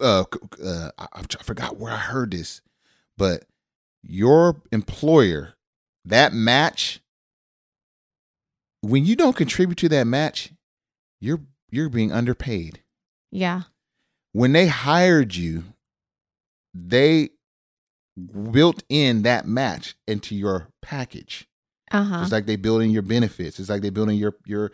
uh, 0.00 0.24
uh, 0.64 0.90
I, 0.98 1.06
I 1.14 1.42
forgot 1.42 1.76
where 1.76 1.92
I 1.92 1.96
heard 1.96 2.30
this, 2.30 2.60
but 3.16 3.44
your 4.02 4.62
employer, 4.72 5.54
that 6.04 6.32
match, 6.32 7.00
when 8.82 9.04
you 9.04 9.16
don't 9.16 9.36
contribute 9.36 9.78
to 9.78 9.88
that 9.90 10.06
match, 10.06 10.52
you're 11.20 11.40
you're 11.70 11.88
being 11.88 12.12
underpaid. 12.12 12.82
Yeah. 13.30 13.62
When 14.32 14.52
they 14.52 14.66
hired 14.66 15.34
you, 15.34 15.64
they 16.74 17.30
built 18.52 18.82
in 18.88 19.22
that 19.22 19.46
match 19.46 19.96
into 20.06 20.34
your 20.34 20.68
package. 20.82 21.48
Uh 21.90 22.04
huh. 22.04 22.20
It's 22.22 22.32
like 22.32 22.46
they 22.46 22.56
build 22.56 22.82
in 22.82 22.90
your 22.90 23.02
benefits. 23.02 23.58
It's 23.58 23.68
like 23.68 23.82
they 23.82 23.90
build 23.90 24.10
in 24.10 24.16
your 24.16 24.34
your 24.44 24.72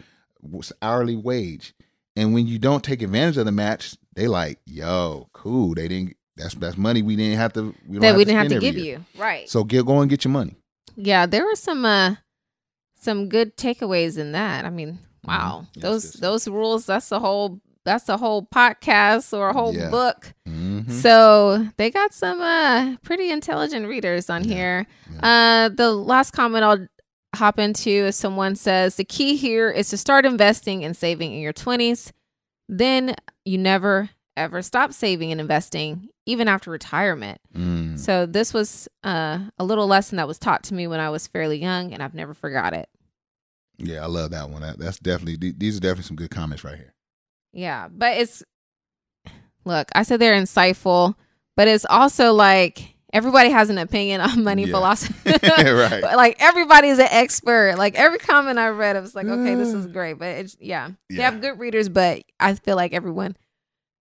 hourly 0.83 1.17
wage. 1.17 1.75
And 2.17 2.35
when 2.35 2.47
you 2.47 2.59
don't 2.59 2.83
take 2.83 3.03
advantage 3.03 3.37
of 3.37 3.47
the 3.47 3.53
match, 3.53 3.97
they 4.15 4.27
like, 4.27 4.59
yo, 4.67 5.29
cool. 5.33 5.75
They 5.75 5.89
didn't. 5.89 6.17
That's 6.41 6.55
that's 6.55 6.77
money 6.77 7.03
we 7.03 7.17
didn't 7.17 7.39
have 7.39 7.53
to. 7.55 7.75
We 7.87 7.99
That 7.99 8.17
we 8.17 8.25
didn't 8.25 8.39
have 8.39 8.49
to 8.49 8.59
give 8.59 8.77
year. 8.77 8.99
you. 9.15 9.21
Right. 9.21 9.49
So 9.49 9.63
get 9.65 9.85
go 9.87 10.01
and 10.01 10.09
get 10.11 10.25
your 10.25 10.33
money. 10.33 10.57
Yeah, 10.97 11.27
there 11.27 11.45
were 11.45 11.55
some 11.57 11.85
uh 11.85 12.17
some 13.01 13.29
good 13.29 13.57
takeaways 13.57 14.19
in 14.19 14.33
that. 14.33 14.65
I 14.65 14.71
mean, 14.71 14.99
wow. 15.25 15.67
Yes, 15.75 15.83
those 15.83 16.13
those 16.15 16.49
rules, 16.49 16.87
that's 16.87 17.09
the 17.09 17.21
whole 17.21 17.61
that's 17.85 18.09
a 18.09 18.17
whole 18.19 18.47
podcast 18.55 19.37
or 19.37 19.49
a 19.49 19.53
whole 19.53 19.75
Yeah. 19.75 19.89
book. 19.91 20.35
Mhm. 20.49 20.91
So 20.91 21.67
they 21.79 21.91
got 21.91 22.13
some 22.13 22.41
uh 22.41 22.97
pretty 23.03 23.31
intelligent 23.31 23.87
readers 23.87 24.29
on 24.31 24.45
Yeah, 24.45 24.55
here. 24.55 24.87
Uh 25.23 25.69
the 25.71 25.93
last 25.93 26.33
comment 26.33 26.65
I'll 26.65 26.87
hop 27.37 27.59
into 27.59 27.91
is 27.91 28.17
someone 28.17 28.57
says 28.57 28.97
the 28.97 29.05
key 29.05 29.37
here 29.37 29.71
is 29.71 29.89
to 29.91 29.97
start 29.97 30.27
investing 30.27 30.85
and 30.85 30.97
saving 30.97 31.33
in 31.33 31.41
your 31.41 31.53
20s. 31.53 32.13
Then 32.69 33.15
you 33.45 33.57
never 33.59 34.11
ever 34.37 34.63
stop 34.63 34.93
saving 34.93 35.33
and 35.33 35.41
investing 35.41 36.09
even 36.31 36.49
after 36.49 36.71
retirement. 36.71 37.41
Mm. 37.55 37.99
So 37.99 38.27
this 38.27 38.55
was 38.55 38.89
uh, 39.05 39.39
a 39.59 39.65
little 39.65 39.87
lesson 39.87 40.17
that 40.17 40.29
was 40.29 40.39
taught 40.39 40.63
to 40.65 40.75
me 40.75 40.87
when 40.87 41.01
I 41.01 41.11
was 41.11 41.27
fairly 41.27 41.59
young, 41.59 41.93
and 41.93 42.03
I've 42.03 42.15
never 42.15 42.35
forgot 42.35 42.73
it. 42.73 42.89
Yeah, 43.79 44.03
I 44.03 44.07
love 44.07 44.31
that 44.33 44.51
one. 44.51 44.63
That, 44.63 44.79
that's 44.79 44.99
definitely 44.99 45.53
these 45.57 45.77
are 45.77 45.81
definitely 45.81 46.05
some 46.05 46.17
good 46.17 46.31
comments 46.31 46.65
right 46.65 46.77
here. 46.77 46.95
Yeah, 47.53 47.89
but 47.91 48.19
it's 48.19 48.43
look, 49.65 49.89
I 49.95 50.03
said 50.03 50.21
they're 50.21 50.41
insightful, 50.41 51.15
but 51.57 51.69
it's 51.69 51.87
also 51.89 52.33
like 52.33 52.95
everybody 53.13 53.51
has 53.51 53.71
an 53.71 53.79
opinion 53.79 54.21
on 54.21 54.45
money 54.45 54.65
Yeah. 54.65 54.73
philosophy. 54.75 55.15
Right. 55.43 56.01
But, 56.03 56.17
like 56.17 56.37
everybody's 56.41 56.99
an 56.99 57.09
expert. 57.11 57.75
Like 57.77 57.95
every 57.97 58.19
comment 58.19 58.59
I 58.59 58.69
read, 58.69 58.97
I 58.97 59.01
was 59.01 59.15
like, 59.15 59.27
okay, 59.27 59.55
this 59.55 59.73
is 59.75 59.87
great. 59.87 60.15
But 60.19 60.29
it's 60.39 60.57
yeah, 60.61 60.91
they 61.09 61.17
Yeah. 61.17 61.31
have 61.31 61.41
good 61.41 61.59
readers, 61.59 61.89
but 61.89 62.23
I 62.39 62.55
feel 62.55 62.77
like 62.77 62.93
everyone. 62.93 63.37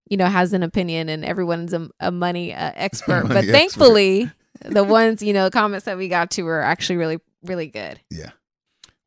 You 0.10 0.18
know, 0.18 0.26
has 0.26 0.54
an 0.54 0.64
opinion, 0.64 1.08
and 1.10 1.24
everyone's 1.24 1.74
a, 1.74 1.90
a 2.00 2.12
money 2.12 2.54
uh, 2.54 2.72
expert. 2.76 3.24
Money 3.28 3.28
but 3.30 3.38
expert. 3.38 3.52
thankfully, 3.52 4.32
the 4.62 4.84
ones 4.84 5.22
you 5.22 5.34
know 5.34 5.50
comments 5.50 5.86
that 5.86 5.98
we 5.98 6.08
got 6.08 6.32
to 6.32 6.44
were 6.44 6.62
actually 6.62 6.98
really, 6.98 7.20
really 7.44 7.68
good. 7.68 8.00
Yeah. 8.10 8.32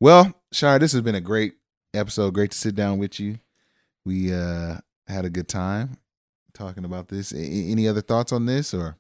Well, 0.01 0.33
Shira, 0.53 0.79
this 0.79 0.93
has 0.93 1.01
been 1.03 1.15
a 1.15 1.21
great 1.21 1.55
episode. 1.95 2.35
Great 2.35 2.53
to 2.53 2.59
sit 2.59 2.75
down 2.75 2.99
with 2.99 3.19
you. 3.21 3.39
We 4.05 4.33
uh 4.33 4.79
had 5.09 5.25
a 5.25 5.31
good 5.31 5.49
time 5.49 5.99
talking 6.55 6.85
about 6.85 7.09
this. 7.09 7.33
A- 7.33 7.37
any 7.37 7.89
other 7.89 8.01
thoughts 8.01 8.33
on 8.33 8.47
this, 8.47 8.75
or 8.75 8.97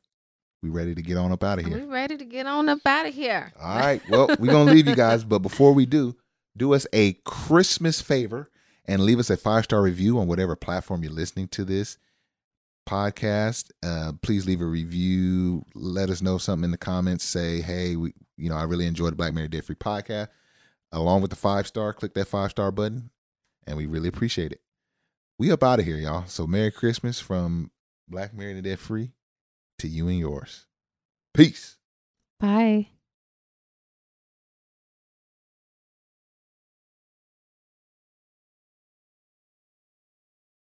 we 0.62 0.70
ready 0.70 0.94
to 0.94 1.02
get 1.02 1.16
on 1.16 1.32
up 1.32 1.42
out 1.42 1.58
of 1.58 1.66
here? 1.66 1.78
We 1.78 1.84
ready 1.84 2.16
to 2.16 2.24
get 2.24 2.46
on 2.46 2.68
up 2.68 2.86
out 2.86 3.06
of 3.06 3.14
here. 3.14 3.52
All 3.60 3.78
right. 3.78 4.00
Well, 4.08 4.28
we're 4.38 4.52
gonna 4.52 4.70
leave 4.70 4.86
you 4.86 4.94
guys, 4.96 5.24
but 5.24 5.40
before 5.40 5.72
we 5.72 5.86
do, 5.86 6.16
do 6.56 6.74
us 6.74 6.86
a 6.92 7.14
Christmas 7.24 8.00
favor 8.00 8.50
and 8.86 9.02
leave 9.02 9.18
us 9.18 9.30
a 9.30 9.36
five 9.36 9.64
star 9.64 9.82
review 9.82 10.18
on 10.18 10.26
whatever 10.26 10.56
platform 10.56 11.02
you're 11.02 11.12
listening 11.12 11.48
to 11.48 11.64
this 11.64 11.98
podcast. 12.88 13.70
Uh, 13.82 14.12
please 14.22 14.46
leave 14.46 14.60
a 14.60 14.66
review. 14.66 15.64
Let 15.74 16.10
us 16.10 16.22
know 16.22 16.38
something 16.38 16.64
in 16.64 16.70
the 16.70 16.78
comments. 16.78 17.24
Say, 17.24 17.60
hey, 17.60 17.96
we, 17.96 18.14
you 18.36 18.50
know, 18.50 18.56
I 18.56 18.64
really 18.64 18.86
enjoyed 18.86 19.12
the 19.12 19.16
Black 19.16 19.34
Married 19.34 19.52
Debt 19.52 19.64
Free 19.64 19.76
podcast. 19.76 20.28
Along 20.90 21.22
with 21.22 21.30
the 21.30 21.36
five 21.36 21.66
star, 21.66 21.92
click 21.92 22.12
that 22.14 22.28
five 22.28 22.50
star 22.50 22.70
button, 22.70 23.10
and 23.66 23.76
we 23.76 23.86
really 23.86 24.08
appreciate 24.08 24.52
it. 24.52 24.60
We 25.38 25.50
up 25.50 25.62
out 25.62 25.78
of 25.78 25.86
here, 25.86 25.96
y'all. 25.96 26.26
So 26.26 26.46
Merry 26.46 26.70
Christmas 26.70 27.18
from 27.18 27.70
Black 28.08 28.34
Married 28.34 28.62
Debt 28.62 28.78
Free 28.78 29.12
to 29.78 29.88
you 29.88 30.08
and 30.08 30.18
yours. 30.18 30.66
Peace. 31.32 31.76
Bye. 32.38 32.88